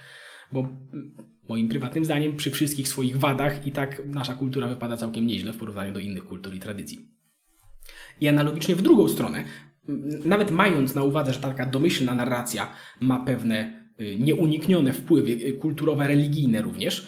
Bo 0.52 0.69
moim 1.49 1.69
prywatnym 1.69 2.04
zdaniem, 2.04 2.37
przy 2.37 2.50
wszystkich 2.50 2.88
swoich 2.88 3.16
wadach 3.16 3.66
i 3.66 3.73
tak 3.73 4.02
nasza 4.07 4.35
kultura 4.35 4.69
wypada 4.69 4.97
całkiem 4.97 5.26
nieźle 5.26 5.52
w 5.52 5.57
porównaniu 5.57 5.92
do 5.92 6.00
innych 6.00 6.25
kultur 6.25 6.54
i 6.54 6.61
tradycji. 6.61 7.09
I 8.21 8.28
analogicznie 8.28 8.76
w 8.76 8.83
drugą 8.83 9.09
stronę, 9.09 9.45
nawet 10.25 10.50
mając 10.50 10.95
na 10.95 11.02
uwadze, 11.02 11.33
że 11.33 11.40
taka 11.40 11.66
domyślna 11.66 12.14
narracja 12.14 12.73
ma 13.00 13.25
pewne 13.25 13.87
y, 14.00 14.16
nieuniknione 14.19 14.92
wpływy 14.92 15.33
y, 15.33 15.52
kulturowe, 15.52 16.07
religijne 16.09 16.62
również, 16.62 17.07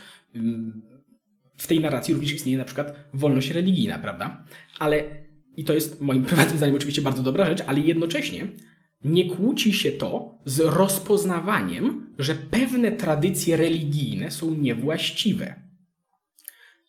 w 1.56 1.66
tej 1.66 1.80
narracji 1.80 2.14
również 2.14 2.32
istnieje 2.32 2.58
na 2.58 2.64
przykład 2.64 2.94
wolność 3.14 3.50
religijna, 3.50 3.99
prawda? 3.99 4.44
Ale, 4.78 5.04
i 5.56 5.64
to 5.64 5.72
jest 5.72 6.00
moim 6.00 6.25
prywatnym 6.28 6.56
zdaniem 6.56 6.76
oczywiście 6.76 7.02
bardzo 7.02 7.22
dobra 7.22 7.46
rzecz, 7.46 7.62
ale 7.66 7.80
jednocześnie 7.80 8.49
nie 9.04 9.30
kłóci 9.30 9.73
się 9.73 9.92
to 9.92 10.38
z 10.44 10.61
rozpoznawaniem, 10.61 12.06
że 12.18 12.35
pewne 12.35 12.92
tradycje 12.92 13.56
religijne 13.56 14.30
są 14.30 14.54
niewłaściwe. 14.54 15.54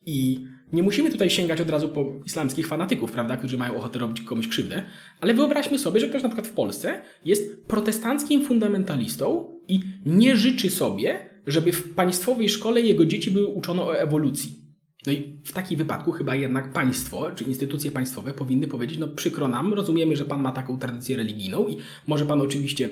I 0.06 0.46
nie 0.74 0.84
musimy 0.84 1.12
tutaj 1.12 1.30
sięgać 1.30 1.62
od 1.62 1.70
razu 1.70 1.90
po 1.90 2.06
islamskich 2.26 2.68
fanatyków, 2.68 3.12
prawda, 3.12 3.38
którzy 3.38 3.58
mają 3.58 3.76
ochotę 3.76 4.00
robić 4.00 4.22
komuś 4.22 4.48
krzywdę, 4.48 4.84
ale 5.22 5.34
wyobraźmy 5.34 5.80
sobie, 5.80 6.00
że 6.00 6.10
ktoś 6.10 6.24
na 6.24 6.30
przykład 6.30 6.48
w 6.48 6.54
Polsce 6.54 7.02
jest 7.26 7.66
protestanckim 7.68 8.46
fundamentalistą 8.46 9.54
i 9.68 9.80
nie 10.06 10.36
życzy 10.36 10.70
sobie, 10.70 11.30
żeby 11.48 11.72
w 11.72 11.94
państwowej 11.94 12.50
szkole 12.50 12.82
jego 12.82 13.06
dzieci 13.06 13.32
były 13.32 13.48
uczone 13.48 13.82
o 13.82 13.98
ewolucji. 13.98 14.63
No 15.08 15.14
i 15.14 15.40
w 15.44 15.52
takim 15.52 15.78
wypadku 15.78 16.12
chyba 16.12 16.36
jednak 16.36 16.74
państwo, 16.74 17.32
czy 17.32 17.44
instytucje 17.44 17.92
państwowe 17.92 18.34
powinny 18.34 18.68
powiedzieć, 18.68 18.98
no 18.98 19.08
przykro 19.08 19.48
nam, 19.48 19.74
rozumiemy, 19.74 20.16
że 20.16 20.26
pan 20.26 20.42
ma 20.42 20.52
taką 20.52 20.80
tradycję 20.80 21.18
religijną 21.18 21.68
i 21.68 21.78
może 22.08 22.26
pan 22.26 22.42
oczywiście 22.42 22.90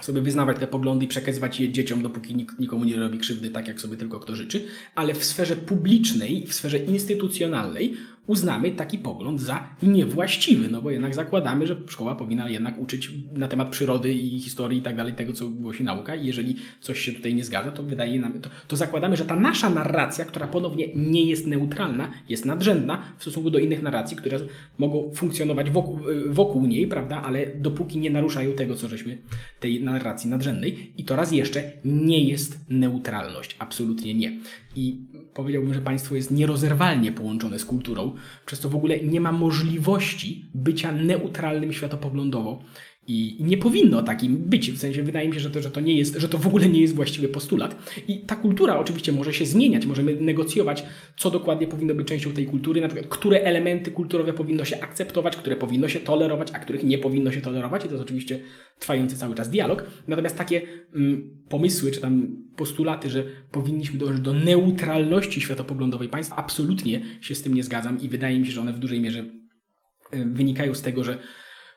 sobie 0.00 0.20
wyznawać 0.20 0.58
te 0.58 0.66
poglądy 0.66 1.04
i 1.04 1.08
przekazywać 1.08 1.60
je 1.60 1.72
dzieciom, 1.72 2.02
dopóki 2.02 2.34
nikt 2.34 2.58
nikomu 2.58 2.84
nie 2.84 2.96
robi 2.96 3.18
krzywdy, 3.18 3.50
tak 3.50 3.68
jak 3.68 3.80
sobie 3.80 3.96
tylko 3.96 4.20
kto 4.20 4.36
życzy, 4.36 4.64
ale 4.94 5.14
w 5.14 5.24
sferze 5.24 5.56
publicznej, 5.56 6.46
w 6.46 6.54
sferze 6.54 6.78
instytucjonalnej 6.78 7.96
uznamy 8.26 8.70
taki 8.70 8.98
pogląd 8.98 9.40
za 9.40 9.68
niewłaściwy, 9.82 10.68
no 10.68 10.82
bo 10.82 10.90
jednak 10.90 11.14
zakładamy, 11.14 11.66
że 11.66 11.76
szkoła 11.88 12.14
powinna 12.14 12.48
jednak 12.48 12.78
uczyć 12.78 13.10
na 13.32 13.48
temat 13.48 13.68
przyrody 13.68 14.14
i 14.14 14.40
historii 14.40 14.78
i 14.78 14.82
tak 14.82 14.96
dalej, 14.96 15.12
tego 15.12 15.32
co 15.32 15.48
głosi 15.48 15.84
nauka. 15.84 16.14
I 16.14 16.26
jeżeli 16.26 16.56
coś 16.80 17.00
się 17.00 17.12
tutaj 17.12 17.34
nie 17.34 17.44
zgadza, 17.44 17.70
to 17.70 17.82
wydaje 17.82 18.20
nam, 18.20 18.40
to, 18.40 18.50
to 18.68 18.76
zakładamy, 18.76 19.16
że 19.16 19.24
ta 19.24 19.36
nasza 19.36 19.70
narracja, 19.70 20.24
która 20.24 20.46
ponownie 20.46 20.88
nie 20.94 21.24
jest 21.24 21.46
neutralna, 21.46 22.10
jest 22.28 22.44
nadrzędna 22.44 23.02
w 23.18 23.22
stosunku 23.22 23.50
do 23.50 23.58
innych 23.58 23.82
narracji, 23.82 24.16
które 24.16 24.38
mogą 24.78 25.10
funkcjonować 25.14 25.70
wokół, 25.70 26.00
wokół 26.26 26.66
niej, 26.66 26.86
prawda, 26.86 27.22
ale 27.22 27.46
dopóki 27.46 27.98
nie 27.98 28.10
naruszają 28.10 28.52
tego, 28.52 28.74
co 28.74 28.88
żeśmy 28.88 29.18
tej 29.60 29.82
narracji 29.82 30.30
nadrzędnej. 30.30 30.92
I 30.96 31.04
to 31.04 31.16
raz 31.16 31.32
jeszcze 31.32 31.72
nie 31.84 32.24
jest 32.24 32.60
neutralność, 32.68 33.56
absolutnie 33.58 34.14
nie. 34.14 34.38
I 34.76 34.96
powiedziałbym, 35.34 35.74
że 35.74 35.80
państwo 35.80 36.14
jest 36.14 36.30
nierozerwalnie 36.30 37.12
połączone 37.12 37.58
z 37.58 37.64
kulturą, 37.64 38.14
przez 38.46 38.60
co 38.60 38.68
w 38.68 38.76
ogóle 38.76 39.00
nie 39.00 39.20
ma 39.20 39.32
możliwości 39.32 40.50
bycia 40.54 40.92
neutralnym 40.92 41.72
światopoglądowo. 41.72 42.62
I 43.06 43.36
nie 43.40 43.58
powinno 43.58 44.02
takim 44.02 44.36
być. 44.36 44.70
W 44.70 44.78
sensie 44.78 45.02
wydaje 45.02 45.28
mi 45.28 45.34
się, 45.34 45.40
że 45.40 45.50
to, 45.50 45.62
że 45.62 45.70
to 45.70 45.80
nie 45.80 45.98
jest, 45.98 46.16
że 46.16 46.28
to 46.28 46.38
w 46.38 46.46
ogóle 46.46 46.68
nie 46.68 46.80
jest 46.80 46.94
właściwy 46.94 47.28
postulat. 47.28 47.92
I 48.08 48.18
ta 48.18 48.36
kultura 48.36 48.78
oczywiście 48.78 49.12
może 49.12 49.32
się 49.32 49.46
zmieniać, 49.46 49.86
możemy 49.86 50.16
negocjować, 50.16 50.84
co 51.16 51.30
dokładnie 51.30 51.66
powinno 51.66 51.94
być 51.94 52.08
częścią 52.08 52.32
tej 52.32 52.46
kultury, 52.46 52.80
na 52.80 52.88
przykład 52.88 53.08
które 53.08 53.40
elementy 53.40 53.90
kulturowe 53.90 54.32
powinno 54.32 54.64
się 54.64 54.80
akceptować, 54.80 55.36
które 55.36 55.56
powinno 55.56 55.88
się 55.88 56.00
tolerować, 56.00 56.48
a 56.52 56.58
których 56.58 56.84
nie 56.84 56.98
powinno 56.98 57.32
się 57.32 57.40
tolerować. 57.40 57.84
I 57.84 57.88
to 57.88 57.94
jest 57.94 58.04
oczywiście 58.04 58.40
trwający 58.78 59.16
cały 59.16 59.34
czas 59.34 59.50
dialog. 59.50 59.90
Natomiast 60.08 60.38
takie 60.38 60.62
mm, 60.94 61.44
pomysły, 61.48 61.90
czy 61.90 62.00
tam 62.00 62.44
postulaty, 62.56 63.10
że 63.10 63.24
powinniśmy 63.50 63.98
dążyć 63.98 64.20
do 64.20 64.32
neutralności 64.32 65.40
światopoglądowej 65.40 66.08
państwa, 66.08 66.36
absolutnie 66.36 67.00
się 67.20 67.34
z 67.34 67.42
tym 67.42 67.54
nie 67.54 67.62
zgadzam 67.62 68.00
i 68.00 68.08
wydaje 68.08 68.38
mi 68.38 68.46
się, 68.46 68.52
że 68.52 68.60
one 68.60 68.72
w 68.72 68.78
dużej 68.78 69.00
mierze 69.00 69.20
y, 69.20 70.24
wynikają 70.24 70.74
z 70.74 70.82
tego, 70.82 71.04
że 71.04 71.18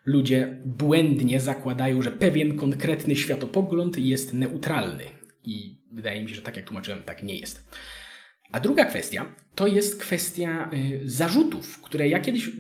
ludzie 0.08 0.62
błędnie 0.66 1.40
zakładają, 1.40 2.02
że 2.02 2.12
pewien 2.12 2.58
konkretny 2.58 3.16
światopogląd 3.16 3.98
jest 3.98 4.34
neutralny. 4.34 5.04
I 5.44 5.82
wydaje 5.92 6.24
mi 6.24 6.30
się, 6.30 6.36
że 6.36 6.42
tak 6.42 6.56
jak 6.56 6.66
tłumaczyłem, 6.66 7.04
tak 7.04 7.24
nie 7.24 7.36
jest. 7.36 7.70
A 8.52 8.60
druga 8.60 8.86
kwestia 8.86 9.36
to 9.56 9.68
jest 9.68 10.02
kwestia 10.02 10.70
y, 10.74 11.02
zarzutów, 11.10 11.82
które 11.82 12.10
ja 12.10 12.20
kiedyś, 12.20 12.52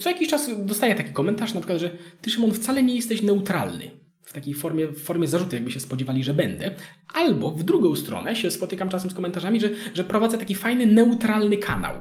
co 0.00 0.10
jakiś 0.10 0.28
czas 0.28 0.50
dostaję 0.64 0.94
taki 0.94 1.12
komentarz, 1.12 1.54
na 1.54 1.60
przykład, 1.60 1.80
że 1.80 1.90
ty 2.20 2.30
Szymon 2.30 2.52
wcale 2.52 2.82
nie 2.82 2.96
jesteś 2.96 3.22
neutralny. 3.22 3.90
W 4.22 4.32
takiej 4.32 4.54
formie, 4.54 4.88
w 4.88 5.02
formie 5.02 5.26
zarzutu, 5.26 5.54
jakby 5.54 5.70
się 5.70 5.80
spodziewali, 5.80 6.24
że 6.24 6.34
będę. 6.34 6.74
Albo 7.14 7.50
w 7.50 7.62
drugą 7.62 7.96
stronę 7.96 8.36
się 8.36 8.50
spotykam 8.50 8.88
czasem 8.88 9.10
z 9.10 9.14
komentarzami, 9.14 9.60
że, 9.60 9.70
że 9.94 10.04
prowadzę 10.04 10.38
taki 10.38 10.54
fajny, 10.54 10.86
neutralny 10.86 11.56
kanał. 11.56 11.94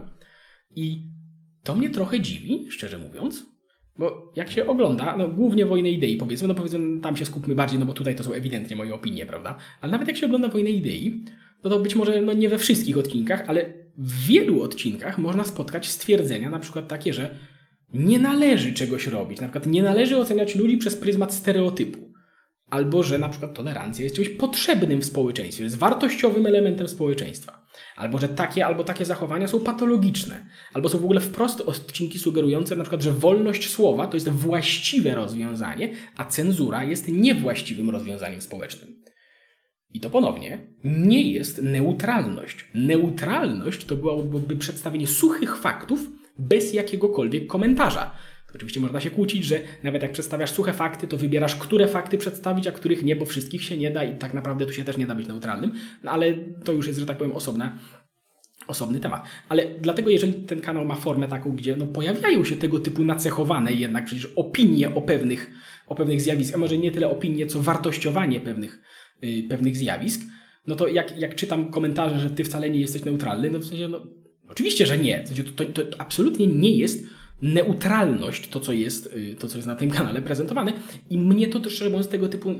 I 0.75 1.09
to 1.63 1.75
mnie 1.75 1.89
trochę 1.89 2.19
dziwi, 2.19 2.67
szczerze 2.71 2.97
mówiąc, 2.97 3.54
bo 3.97 4.31
jak 4.35 4.51
się 4.51 4.67
ogląda, 4.67 5.17
no 5.17 5.27
głównie 5.27 5.65
Wojnę 5.65 5.89
Idei 5.89 6.17
powiedzmy, 6.17 6.47
no 6.47 6.55
powiedzmy 6.55 7.01
tam 7.01 7.17
się 7.17 7.25
skupmy 7.25 7.55
bardziej, 7.55 7.79
no 7.79 7.85
bo 7.85 7.93
tutaj 7.93 8.15
to 8.15 8.23
są 8.23 8.33
ewidentnie 8.33 8.75
moje 8.75 8.95
opinie, 8.95 9.25
prawda? 9.25 9.55
Ale 9.81 9.91
nawet 9.91 10.07
jak 10.07 10.17
się 10.17 10.25
ogląda 10.25 10.47
Wojnę 10.47 10.69
Idei, 10.69 11.23
no 11.63 11.69
to 11.69 11.79
być 11.79 11.95
może 11.95 12.21
no 12.21 12.33
nie 12.33 12.49
we 12.49 12.57
wszystkich 12.57 12.97
odcinkach, 12.97 13.43
ale 13.47 13.73
w 13.97 14.25
wielu 14.25 14.61
odcinkach 14.61 15.17
można 15.17 15.43
spotkać 15.43 15.87
stwierdzenia, 15.87 16.49
na 16.49 16.59
przykład 16.59 16.87
takie, 16.87 17.13
że 17.13 17.35
nie 17.93 18.19
należy 18.19 18.73
czegoś 18.73 19.07
robić. 19.07 19.41
Na 19.41 19.47
przykład 19.47 19.67
nie 19.67 19.83
należy 19.83 20.17
oceniać 20.17 20.55
ludzi 20.55 20.77
przez 20.77 20.95
pryzmat 20.95 21.33
stereotypu. 21.33 22.13
Albo 22.69 23.03
że 23.03 23.19
na 23.19 23.29
przykład 23.29 23.53
tolerancja 23.53 24.03
jest 24.03 24.15
czymś 24.15 24.29
potrzebnym 24.29 25.01
w 25.01 25.05
społeczeństwie, 25.05 25.63
jest 25.63 25.77
wartościowym 25.77 26.45
elementem 26.45 26.87
społeczeństwa. 26.87 27.64
Albo 27.95 28.17
że 28.17 28.29
takie 28.29 28.65
albo 28.65 28.83
takie 28.83 29.05
zachowania 29.05 29.47
są 29.47 29.59
patologiczne. 29.59 30.45
Albo 30.73 30.89
są 30.89 30.97
w 30.97 31.03
ogóle 31.03 31.21
wprost 31.21 31.61
odcinki 31.61 32.19
sugerujące 32.19 32.75
na 32.75 32.83
przykład, 32.83 33.01
że 33.01 33.11
wolność 33.11 33.69
słowa 33.69 34.07
to 34.07 34.17
jest 34.17 34.29
właściwe 34.29 35.15
rozwiązanie, 35.15 35.93
a 36.17 36.25
cenzura 36.25 36.83
jest 36.83 37.07
niewłaściwym 37.07 37.89
rozwiązaniem 37.89 38.41
społecznym. 38.41 39.03
I 39.89 39.99
to 39.99 40.09
ponownie 40.09 40.57
nie 40.83 41.31
jest 41.31 41.61
neutralność. 41.61 42.65
Neutralność 42.73 43.85
to 43.85 43.95
byłoby 43.95 44.55
przedstawienie 44.55 45.07
suchych 45.07 45.57
faktów 45.57 45.99
bez 46.39 46.73
jakiegokolwiek 46.73 47.47
komentarza. 47.47 48.11
Oczywiście 48.55 48.79
można 48.79 49.01
się 49.01 49.11
kłócić, 49.11 49.45
że 49.45 49.59
nawet 49.83 50.01
jak 50.01 50.11
przedstawiasz 50.11 50.51
suche 50.51 50.73
fakty, 50.73 51.07
to 51.07 51.17
wybierasz, 51.17 51.55
które 51.55 51.87
fakty 51.87 52.17
przedstawić, 52.17 52.67
a 52.67 52.71
których 52.71 53.03
nie, 53.03 53.15
bo 53.15 53.25
wszystkich 53.25 53.63
się 53.63 53.77
nie 53.77 53.91
da 53.91 54.03
i 54.03 54.17
tak 54.17 54.33
naprawdę 54.33 54.65
tu 54.65 54.73
się 54.73 54.83
też 54.83 54.97
nie 54.97 55.07
da 55.07 55.15
być 55.15 55.27
neutralnym, 55.27 55.71
no 56.03 56.11
ale 56.11 56.33
to 56.63 56.71
już 56.71 56.87
jest, 56.87 56.99
że 56.99 57.05
tak 57.05 57.17
powiem, 57.17 57.33
osobna, 57.33 57.77
osobny 58.67 58.99
temat. 58.99 59.25
Ale 59.49 59.65
dlatego, 59.81 60.09
jeżeli 60.09 60.33
ten 60.33 60.61
kanał 60.61 60.85
ma 60.85 60.95
formę 60.95 61.27
taką, 61.27 61.51
gdzie 61.51 61.75
no, 61.75 61.87
pojawiają 61.87 62.45
się 62.45 62.55
tego 62.55 62.79
typu 62.79 63.03
nacechowane 63.03 63.73
jednak 63.73 64.05
przecież 64.05 64.25
opinie 64.35 64.95
o 64.95 65.01
pewnych, 65.01 65.51
o 65.87 65.95
pewnych 65.95 66.21
zjawiskach, 66.21 66.55
a 66.55 66.59
może 66.59 66.77
nie 66.77 66.91
tyle 66.91 67.09
opinie, 67.09 67.47
co 67.47 67.61
wartościowanie 67.61 68.39
pewnych, 68.39 68.81
yy, 69.21 69.43
pewnych 69.43 69.77
zjawisk, 69.77 70.21
no 70.67 70.75
to 70.75 70.87
jak, 70.87 71.19
jak 71.19 71.35
czytam 71.35 71.71
komentarze, 71.71 72.19
że 72.19 72.29
ty 72.29 72.43
wcale 72.43 72.69
nie 72.69 72.79
jesteś 72.79 73.05
neutralny, 73.05 73.51
no 73.51 73.59
w 73.59 73.65
sensie, 73.65 73.87
no 73.87 74.07
oczywiście, 74.49 74.85
że 74.85 74.97
nie. 74.97 75.23
W 75.23 75.27
sensie 75.27 75.43
to, 75.43 75.65
to, 75.65 75.85
to 75.85 76.01
absolutnie 76.01 76.47
nie 76.47 76.77
jest 76.77 77.14
neutralność, 77.41 78.47
to 78.47 78.59
co 78.59 78.73
jest, 78.73 79.13
y, 79.15 79.35
to 79.39 79.47
co 79.47 79.57
jest 79.57 79.67
na 79.67 79.75
tym 79.75 79.91
kanale 79.91 80.21
prezentowane. 80.21 80.73
I 81.09 81.17
mnie 81.17 81.47
to 81.47 81.59
też, 81.59 81.83
z 82.01 82.07
tego 82.07 82.29
typu 82.29 82.51
y, 82.51 82.55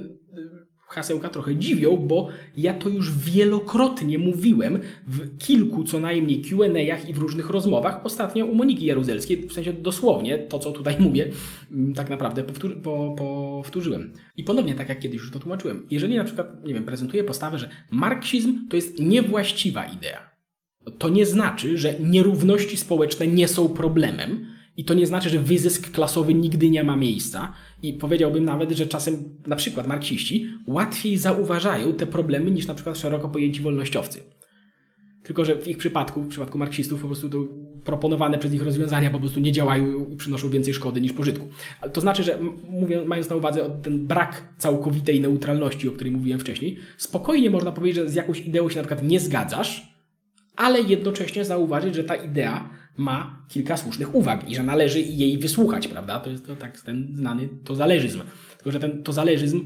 hasełka 0.88 1.30
trochę 1.30 1.56
dziwią, 1.56 1.98
bo 1.98 2.30
ja 2.58 2.74
to 2.74 2.90
już 2.90 3.18
wielokrotnie 3.18 4.18
mówiłem 4.18 4.80
w 5.08 5.38
kilku 5.38 5.84
co 5.84 6.00
najmniej 6.00 6.42
Q&A'ach 6.42 7.10
i 7.10 7.14
w 7.14 7.18
różnych 7.18 7.50
rozmowach. 7.50 8.06
Ostatnio 8.06 8.46
u 8.46 8.56
Moniki 8.56 8.86
Jaruzelskiej, 8.86 9.48
w 9.48 9.54
sensie 9.54 9.74
dosłownie 9.74 10.38
to, 10.38 10.60
co 10.60 10.72
tutaj 10.72 10.96
mówię, 11.00 11.32
mm, 11.72 11.94
tak 11.94 12.10
naprawdę 12.10 12.44
powtór 12.44 12.82
po, 12.82 13.16
powtórzyłem. 13.18 14.14
I 14.38 14.44
ponownie, 14.44 14.76
tak 14.76 14.90
jak 14.90 15.00
kiedyś 15.00 15.22
już 15.22 15.32
to 15.32 15.40
tłumaczyłem, 15.40 15.88
jeżeli 15.92 16.18
na 16.18 16.24
przykład, 16.24 16.66
nie 16.66 16.74
wiem, 16.74 16.84
prezentuję 16.84 17.24
postawę, 17.24 17.58
że 17.58 17.70
marksizm 17.92 18.68
to 18.70 18.76
jest 18.76 19.00
niewłaściwa 19.00 19.86
idea, 19.86 20.30
to 20.98 21.10
nie 21.10 21.26
znaczy, 21.26 21.78
że 21.78 22.00
nierówności 22.00 22.78
społeczne 22.78 23.28
nie 23.28 23.48
są 23.48 23.70
problemem, 23.70 24.55
i 24.78 24.86
to 24.86 24.94
nie 24.94 25.08
znaczy, 25.08 25.30
że 25.30 25.40
wyzysk 25.40 25.92
klasowy 25.92 26.34
nigdy 26.34 26.70
nie 26.70 26.84
ma 26.84 26.96
miejsca. 26.96 27.54
I 27.84 27.94
powiedziałbym 27.94 28.46
nawet, 28.46 28.72
że 28.72 28.88
czasem 28.88 29.24
na 29.48 29.56
przykład 29.56 29.88
marksiści 29.88 30.50
łatwiej 30.68 31.18
zauważają 31.18 31.94
te 31.94 32.06
problemy 32.06 32.52
niż 32.52 32.68
na 32.68 32.74
przykład 32.74 32.98
szeroko 32.98 33.30
pojęci 33.30 33.62
wolnościowcy. 33.62 34.20
Tylko, 35.24 35.46
że 35.46 35.56
w 35.56 35.68
ich 35.68 35.78
przypadku, 35.78 36.22
w 36.22 36.28
przypadku 36.28 36.58
marksistów, 36.58 37.02
po 37.02 37.08
prostu 37.08 37.30
to 37.30 37.38
proponowane 37.84 38.38
przez 38.38 38.52
nich 38.52 38.64
rozwiązania 38.64 39.10
po 39.10 39.20
prostu 39.20 39.40
nie 39.40 39.52
działają 39.52 40.06
i 40.10 40.16
przynoszą 40.16 40.50
więcej 40.50 40.74
szkody 40.74 41.02
niż 41.02 41.14
pożytku. 41.14 41.48
To 41.94 42.02
znaczy, 42.02 42.24
że 42.24 42.40
mówię, 42.70 43.04
mając 43.06 43.30
na 43.30 43.36
uwadze 43.36 43.80
ten 43.84 44.08
brak 44.08 44.54
całkowitej 44.58 45.22
neutralności, 45.22 45.90
o 45.90 45.92
której 45.92 46.14
mówiłem 46.14 46.40
wcześniej, 46.40 46.78
spokojnie 46.98 47.50
można 47.50 47.72
powiedzieć, 47.72 47.96
że 47.96 48.10
z 48.10 48.16
jakąś 48.16 48.40
ideą 48.40 48.70
się 48.70 48.76
na 48.76 48.84
przykład 48.84 49.04
nie 49.04 49.20
zgadzasz, 49.20 49.96
ale 50.56 50.82
jednocześnie 50.82 51.46
zauważyć, 51.46 51.96
że 51.96 52.04
ta 52.04 52.16
idea 52.16 52.70
ma 52.98 53.46
kilka 53.48 53.78
słusznych 53.78 54.16
uwag 54.16 54.50
i 54.50 54.56
że 54.56 54.64
należy 54.64 55.02
jej 55.02 55.38
wysłuchać, 55.38 55.88
prawda? 55.88 56.20
To 56.20 56.30
jest 56.30 56.48
to 56.48 56.56
tak 56.56 56.82
ten 56.82 57.08
znany 57.14 57.50
tozależyzm. 57.64 58.22
Tylko, 58.58 58.72
że 58.72 58.80
ten 58.80 59.04
tozależyzm, 59.04 59.66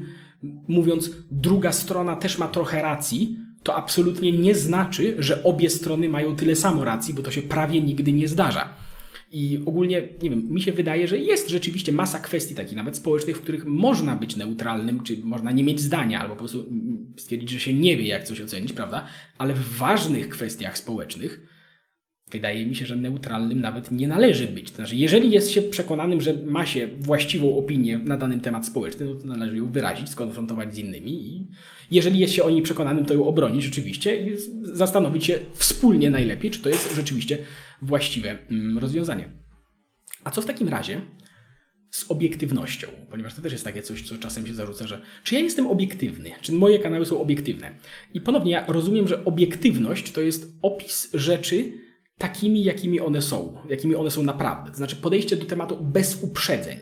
mówiąc, 0.68 1.10
druga 1.30 1.72
strona 1.72 2.16
też 2.16 2.38
ma 2.38 2.48
trochę 2.48 2.82
racji, 2.82 3.36
to 3.62 3.76
absolutnie 3.76 4.32
nie 4.32 4.54
znaczy, 4.54 5.16
że 5.18 5.44
obie 5.44 5.70
strony 5.70 6.08
mają 6.08 6.36
tyle 6.36 6.56
samo 6.56 6.84
racji, 6.84 7.14
bo 7.14 7.22
to 7.22 7.30
się 7.30 7.42
prawie 7.42 7.80
nigdy 7.80 8.12
nie 8.12 8.28
zdarza. 8.28 8.68
I 9.32 9.60
ogólnie, 9.66 10.08
nie 10.22 10.30
wiem, 10.30 10.46
mi 10.50 10.62
się 10.62 10.72
wydaje, 10.72 11.08
że 11.08 11.18
jest 11.18 11.48
rzeczywiście 11.48 11.92
masa 11.92 12.18
kwestii 12.18 12.54
takich, 12.54 12.76
nawet 12.76 12.96
społecznych, 12.96 13.36
w 13.36 13.40
których 13.40 13.64
można 13.64 14.16
być 14.16 14.36
neutralnym, 14.36 15.02
czy 15.02 15.18
można 15.24 15.52
nie 15.52 15.64
mieć 15.64 15.80
zdania, 15.80 16.20
albo 16.20 16.34
po 16.34 16.38
prostu 16.38 16.66
stwierdzić, 17.16 17.50
że 17.50 17.60
się 17.60 17.74
nie 17.74 17.96
wie, 17.96 18.04
jak 18.04 18.24
coś 18.24 18.40
ocenić, 18.40 18.72
prawda? 18.72 19.06
Ale 19.38 19.54
w 19.54 19.76
ważnych 19.76 20.28
kwestiach 20.28 20.78
społecznych, 20.78 21.40
wydaje 22.30 22.66
mi 22.66 22.76
się, 22.76 22.86
że 22.86 22.96
neutralnym 22.96 23.60
nawet 23.60 23.90
nie 23.90 24.08
należy 24.08 24.46
być. 24.46 24.70
To 24.70 24.76
znaczy, 24.76 24.96
jeżeli 24.96 25.30
jest 25.30 25.50
się 25.50 25.62
przekonanym, 25.62 26.20
że 26.20 26.34
ma 26.46 26.66
się 26.66 26.88
właściwą 27.00 27.56
opinię 27.56 27.98
na 27.98 28.16
dany 28.16 28.40
temat 28.40 28.66
społeczny, 28.66 29.06
no 29.06 29.14
to 29.14 29.26
należy 29.26 29.56
ją 29.56 29.72
wyrazić, 29.72 30.08
skonfrontować 30.08 30.74
z 30.74 30.78
innymi 30.78 31.12
i 31.12 31.48
jeżeli 31.90 32.18
jest 32.18 32.34
się 32.34 32.42
o 32.42 32.50
niej 32.50 32.62
przekonanym, 32.62 33.04
to 33.04 33.14
ją 33.14 33.26
obronić 33.26 33.64
rzeczywiście 33.64 34.30
i 34.30 34.36
zastanowić 34.62 35.24
się 35.24 35.38
wspólnie 35.54 36.10
najlepiej, 36.10 36.50
czy 36.50 36.60
to 36.60 36.68
jest 36.68 36.96
rzeczywiście 36.96 37.38
właściwe 37.82 38.38
mm, 38.50 38.78
rozwiązanie. 38.78 39.28
A 40.24 40.30
co 40.30 40.42
w 40.42 40.46
takim 40.46 40.68
razie 40.68 41.00
z 41.90 42.10
obiektywnością, 42.10 42.88
ponieważ 43.10 43.34
to 43.34 43.42
też 43.42 43.52
jest 43.52 43.64
takie 43.64 43.82
coś, 43.82 44.02
co 44.02 44.18
czasem 44.18 44.46
się 44.46 44.54
zarzuca, 44.54 44.86
że 44.86 45.00
czy 45.24 45.34
ja 45.34 45.40
jestem 45.40 45.66
obiektywny, 45.66 46.30
czy 46.40 46.52
moje 46.52 46.78
kanały 46.78 47.06
są 47.06 47.20
obiektywne. 47.20 47.74
I 48.14 48.20
ponownie 48.20 48.52
ja 48.52 48.64
rozumiem, 48.68 49.08
że 49.08 49.24
obiektywność 49.24 50.12
to 50.12 50.20
jest 50.20 50.52
opis 50.62 51.10
rzeczy 51.14 51.72
takimi, 52.20 52.64
jakimi 52.64 53.00
one 53.00 53.22
są, 53.22 53.56
jakimi 53.68 53.94
one 53.94 54.10
są 54.10 54.22
naprawdę. 54.22 54.70
To 54.70 54.76
znaczy 54.76 54.96
podejście 54.96 55.36
do 55.36 55.44
tematu 55.44 55.84
bez 55.84 56.22
uprzedzeń. 56.22 56.78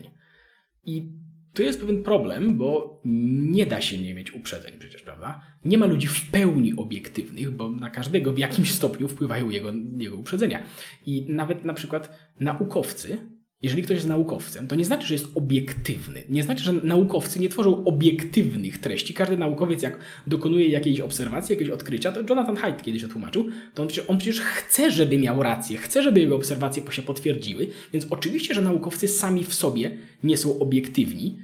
I 0.84 1.12
tu 1.54 1.62
jest 1.62 1.80
pewien 1.80 2.02
problem, 2.02 2.58
bo 2.58 3.00
nie 3.04 3.66
da 3.66 3.80
się 3.80 3.98
nie 3.98 4.14
mieć 4.14 4.34
uprzedzeń 4.34 4.72
przecież, 4.78 5.02
prawda? 5.02 5.40
Nie 5.64 5.78
ma 5.78 5.86
ludzi 5.86 6.06
w 6.06 6.30
pełni 6.30 6.74
obiektywnych, 6.76 7.50
bo 7.50 7.70
na 7.70 7.90
każdego 7.90 8.32
w 8.32 8.38
jakimś 8.38 8.74
stopniu 8.74 9.08
wpływają 9.08 9.50
jego, 9.50 9.72
jego 9.98 10.16
uprzedzenia. 10.16 10.62
I 11.06 11.26
nawet 11.28 11.64
na 11.64 11.74
przykład 11.74 12.18
naukowcy 12.40 13.18
jeżeli 13.62 13.82
ktoś 13.82 13.94
jest 13.94 14.08
naukowcem, 14.08 14.68
to 14.68 14.76
nie 14.76 14.84
znaczy, 14.84 15.06
że 15.06 15.14
jest 15.14 15.26
obiektywny. 15.34 16.22
Nie 16.28 16.42
znaczy, 16.42 16.64
że 16.64 16.72
naukowcy 16.72 17.40
nie 17.40 17.48
tworzą 17.48 17.84
obiektywnych 17.84 18.78
treści. 18.78 19.14
Każdy 19.14 19.36
naukowiec, 19.36 19.82
jak 19.82 19.98
dokonuje 20.26 20.68
jakiejś 20.68 21.00
obserwacji, 21.00 21.52
jakiegoś 21.52 21.74
odkrycia, 21.74 22.12
to 22.12 22.20
Jonathan 22.20 22.56
Haidt 22.56 22.82
kiedyś 22.82 23.02
to 23.02 23.08
tłumaczył, 23.08 23.46
to 23.74 23.82
on 23.82 23.88
przecież, 23.88 24.10
on 24.10 24.18
przecież 24.18 24.40
chce, 24.40 24.90
żeby 24.90 25.18
miał 25.18 25.42
rację, 25.42 25.78
chce, 25.78 26.02
żeby 26.02 26.20
jego 26.20 26.36
obserwacje 26.36 26.82
się 26.90 27.02
potwierdziły, 27.02 27.66
więc 27.92 28.06
oczywiście, 28.10 28.54
że 28.54 28.62
naukowcy 28.62 29.08
sami 29.08 29.44
w 29.44 29.54
sobie 29.54 29.98
nie 30.22 30.36
są 30.36 30.58
obiektywni, 30.58 31.38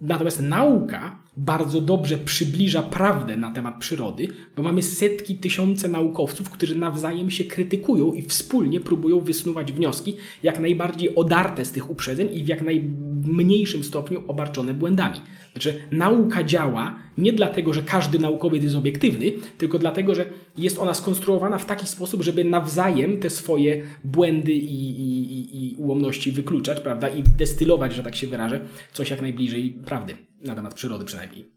Natomiast 0.00 0.40
nauka 0.40 1.18
bardzo 1.36 1.80
dobrze 1.80 2.18
przybliża 2.18 2.82
prawdę 2.82 3.36
na 3.36 3.50
temat 3.50 3.78
przyrody, 3.78 4.28
bo 4.56 4.62
mamy 4.62 4.82
setki, 4.82 5.34
tysiące 5.34 5.88
naukowców, 5.88 6.50
którzy 6.50 6.78
nawzajem 6.78 7.30
się 7.30 7.44
krytykują 7.44 8.12
i 8.12 8.22
wspólnie 8.22 8.80
próbują 8.80 9.20
wysnuwać 9.20 9.72
wnioski 9.72 10.16
jak 10.42 10.60
najbardziej 10.60 11.14
odarte 11.14 11.64
z 11.64 11.72
tych 11.72 11.90
uprzedzeń 11.90 12.28
i 12.32 12.44
w 12.44 12.48
jak 12.48 12.62
najmniejszym 12.62 13.84
stopniu 13.84 14.22
obarczone 14.28 14.74
błędami. 14.74 15.20
Znaczy, 15.52 15.74
nauka 15.90 16.44
działa 16.44 16.98
nie 17.18 17.32
dlatego, 17.32 17.72
że 17.72 17.82
każdy 17.82 18.18
naukowiec 18.18 18.62
jest 18.62 18.76
obiektywny, 18.76 19.32
tylko 19.58 19.78
dlatego, 19.78 20.14
że 20.14 20.24
jest 20.58 20.78
ona 20.78 20.94
skonstruowana 20.94 21.58
w 21.58 21.66
taki 21.66 21.86
sposób, 21.86 22.22
żeby 22.22 22.44
nawzajem 22.44 23.20
te 23.20 23.30
swoje 23.30 23.82
błędy 24.04 24.52
i, 24.52 24.90
i, 24.90 25.72
i 25.72 25.76
ułomności 25.76 26.32
wykluczać, 26.32 26.80
prawda, 26.80 27.08
i 27.08 27.22
destylować, 27.22 27.94
że 27.94 28.02
tak 28.02 28.16
się 28.16 28.26
wyrażę, 28.26 28.60
coś 28.92 29.10
jak 29.10 29.22
najbliżej 29.22 29.76
prawdy, 29.84 30.16
na 30.40 30.54
temat 30.54 30.74
przyrody 30.74 31.04
przynajmniej. 31.04 31.56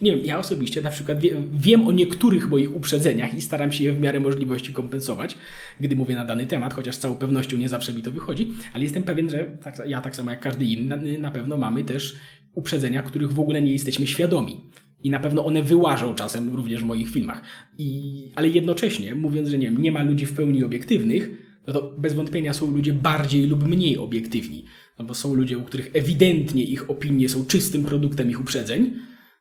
Nie 0.00 0.16
wiem, 0.16 0.24
ja 0.24 0.38
osobiście 0.38 0.82
na 0.82 0.90
przykład 0.90 1.20
wie, 1.20 1.42
wiem 1.52 1.86
o 1.86 1.92
niektórych 1.92 2.48
moich 2.48 2.76
uprzedzeniach 2.76 3.34
i 3.34 3.40
staram 3.40 3.72
się 3.72 3.84
je 3.84 3.92
w 3.92 4.00
miarę 4.00 4.20
możliwości 4.20 4.72
kompensować, 4.72 5.38
gdy 5.80 5.96
mówię 5.96 6.14
na 6.14 6.24
dany 6.24 6.46
temat, 6.46 6.74
chociaż 6.74 6.94
z 6.94 6.98
całą 6.98 7.16
pewnością 7.16 7.56
nie 7.56 7.68
zawsze 7.68 7.92
mi 7.92 8.02
to 8.02 8.10
wychodzi, 8.10 8.52
ale 8.72 8.84
jestem 8.84 9.02
pewien, 9.02 9.30
że 9.30 9.44
tak, 9.62 9.82
ja 9.86 10.00
tak 10.00 10.16
samo 10.16 10.30
jak 10.30 10.40
każdy 10.40 10.64
inny 10.64 11.18
na 11.18 11.30
pewno 11.30 11.56
mamy 11.56 11.84
też 11.84 12.16
uprzedzenia, 12.54 13.02
których 13.02 13.32
w 13.32 13.40
ogóle 13.40 13.62
nie 13.62 13.72
jesteśmy 13.72 14.06
świadomi. 14.06 14.60
I 15.02 15.10
na 15.10 15.20
pewno 15.20 15.44
one 15.44 15.62
wyłażą 15.62 16.14
czasem 16.14 16.56
również 16.56 16.82
w 16.82 16.86
moich 16.86 17.10
filmach. 17.10 17.42
I, 17.78 18.32
ale 18.36 18.48
jednocześnie, 18.48 19.14
mówiąc, 19.14 19.48
że 19.48 19.58
nie, 19.58 19.70
nie 19.70 19.92
ma 19.92 20.02
ludzi 20.02 20.26
w 20.26 20.32
pełni 20.32 20.64
obiektywnych, 20.64 21.30
no 21.66 21.72
to 21.72 21.94
bez 21.98 22.14
wątpienia 22.14 22.52
są 22.52 22.70
ludzie 22.70 22.92
bardziej 22.92 23.46
lub 23.46 23.68
mniej 23.68 23.98
obiektywni. 23.98 24.64
No 24.98 25.04
bo 25.04 25.14
są 25.14 25.34
ludzie, 25.34 25.58
u 25.58 25.62
których 25.62 25.90
ewidentnie 25.94 26.64
ich 26.64 26.90
opinie 26.90 27.28
są 27.28 27.46
czystym 27.46 27.84
produktem 27.84 28.30
ich 28.30 28.40
uprzedzeń, 28.40 28.92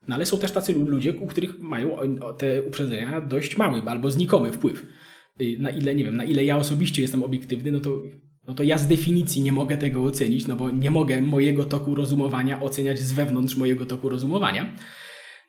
no 0.07 0.15
ale 0.15 0.25
są 0.25 0.37
też 0.37 0.51
tacy 0.51 0.73
ludzie, 0.73 1.13
u 1.13 1.27
których 1.27 1.59
mają 1.59 1.97
te 2.37 2.63
uprzedzenia 2.63 3.21
dość 3.21 3.57
mały 3.57 3.81
albo 3.85 4.11
znikomy 4.11 4.51
wpływ. 4.51 4.85
Y, 5.41 5.55
na 5.59 5.69
ile, 5.69 5.95
nie 5.95 6.03
wiem, 6.03 6.17
na 6.17 6.23
ile 6.23 6.45
ja 6.45 6.57
osobiście 6.57 7.01
jestem 7.01 7.23
obiektywny, 7.23 7.71
no 7.71 7.79
to 7.79 8.01
no 8.47 8.53
to 8.53 8.63
ja 8.63 8.77
z 8.77 8.87
definicji 8.87 9.41
nie 9.41 9.51
mogę 9.51 9.77
tego 9.77 10.03
ocenić, 10.03 10.47
no 10.47 10.55
bo 10.55 10.71
nie 10.71 10.91
mogę 10.91 11.21
mojego 11.21 11.65
toku 11.65 11.95
rozumowania 11.95 12.61
oceniać 12.61 12.99
z 12.99 13.13
wewnątrz 13.13 13.55
mojego 13.55 13.85
toku 13.85 14.09
rozumowania. 14.09 14.73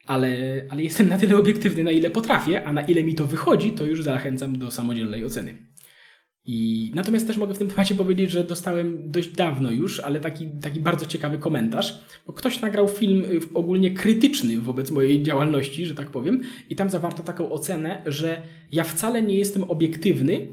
Ale, 0.07 0.63
ale 0.71 0.83
jestem 0.83 1.09
na 1.09 1.19
tyle 1.19 1.37
obiektywny, 1.37 1.85
na 1.85 1.91
ile 1.91 2.11
potrafię, 2.11 2.65
a 2.65 2.73
na 2.73 2.83
ile 2.83 3.03
mi 3.03 3.15
to 3.15 3.27
wychodzi, 3.27 3.73
to 3.73 3.87
już 3.87 4.03
zachęcam 4.03 4.59
do 4.59 4.71
samodzielnej 4.71 5.25
oceny. 5.25 5.59
I 6.51 6.91
natomiast 6.95 7.27
też 7.27 7.37
mogę 7.37 7.55
w 7.55 7.59
tym 7.59 7.69
temacie 7.69 7.95
powiedzieć, 7.95 8.31
że 8.31 8.45
dostałem 8.45 9.11
dość 9.11 9.29
dawno 9.29 9.71
już, 9.71 10.01
ale 10.01 10.21
taki, 10.21 10.49
taki 10.63 10.81
bardzo 10.81 11.07
ciekawy 11.07 11.39
komentarz, 11.39 12.05
bo 12.27 12.33
ktoś 12.33 12.61
nagrał 12.61 12.89
film 12.89 13.25
y, 13.25 13.41
ogólnie 13.55 13.91
krytyczny 13.91 14.61
wobec 14.61 14.91
mojej 14.91 15.23
działalności, 15.23 15.87
że 15.87 15.95
tak 15.95 16.11
powiem, 16.11 16.41
i 16.71 16.77
tam 16.77 16.91
zawarto 16.91 17.23
taką 17.23 17.51
ocenę, 17.51 18.03
że 18.07 18.43
ja 18.73 18.85
wcale 18.85 19.23
nie 19.23 19.35
jestem 19.35 19.63
obiektywny, 19.65 20.49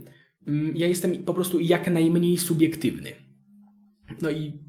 Mm, 0.48 0.78
ja 0.78 0.88
jestem 0.88 1.24
po 1.24 1.34
prostu 1.34 1.60
jak 1.60 1.91
najmniej 1.91 2.38
subiektywny. 2.38 3.10
No 4.22 4.30
i 4.32 4.64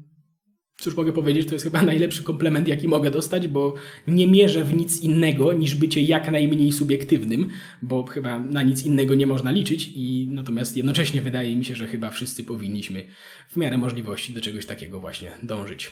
cóż 0.79 0.95
mogę 0.95 1.13
powiedzieć, 1.13 1.47
to 1.47 1.55
jest 1.55 1.65
chyba 1.65 1.81
najlepszy 1.81 2.23
komplement, 2.23 2.67
jaki 2.67 2.87
mogę 2.87 3.11
dostać, 3.11 3.47
bo 3.47 3.73
nie 4.07 4.27
mierzę 4.27 4.63
w 4.63 4.73
nic 4.73 5.01
innego 5.01 5.53
niż 5.53 5.75
bycie 5.75 6.01
jak 6.01 6.31
najmniej 6.31 6.71
subiektywnym, 6.71 7.49
bo 7.81 8.03
chyba 8.03 8.39
na 8.39 8.63
nic 8.63 8.85
innego 8.85 9.15
nie 9.15 9.27
można 9.27 9.51
liczyć 9.51 9.91
i 9.95 10.27
natomiast 10.31 10.77
jednocześnie 10.77 11.21
wydaje 11.21 11.55
mi 11.55 11.65
się, 11.65 11.75
że 11.75 11.87
chyba 11.87 12.09
wszyscy 12.09 12.43
powinniśmy 12.43 13.05
w 13.49 13.57
miarę 13.57 13.77
możliwości 13.77 14.33
do 14.33 14.41
czegoś 14.41 14.65
takiego 14.65 14.99
właśnie 14.99 15.31
dążyć. 15.43 15.91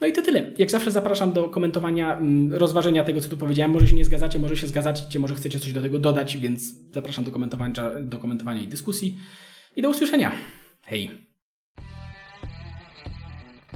No 0.00 0.06
i 0.06 0.12
to 0.12 0.22
tyle. 0.22 0.52
Jak 0.58 0.70
zawsze 0.70 0.90
zapraszam 0.90 1.32
do 1.32 1.48
komentowania, 1.48 2.16
mm, 2.16 2.52
rozważenia 2.52 3.04
tego, 3.04 3.20
co 3.20 3.28
tu 3.28 3.36
powiedziałem. 3.36 3.72
Może 3.72 3.86
się 3.86 3.96
nie 3.96 4.04
zgadzacie, 4.04 4.38
może 4.38 4.56
się 4.56 4.66
zgadzacie, 4.66 5.18
może 5.18 5.34
chcecie 5.34 5.60
coś 5.60 5.72
do 5.72 5.82
tego 5.82 5.98
dodać, 5.98 6.36
więc 6.36 6.74
zapraszam 6.92 7.24
do 7.24 7.30
komentowania, 7.30 7.72
do 8.00 8.18
komentowania 8.18 8.62
i 8.62 8.68
dyskusji. 8.68 9.18
I 9.76 9.82
do 9.82 9.90
usłyszenia. 9.90 10.32
Hej! 10.82 11.23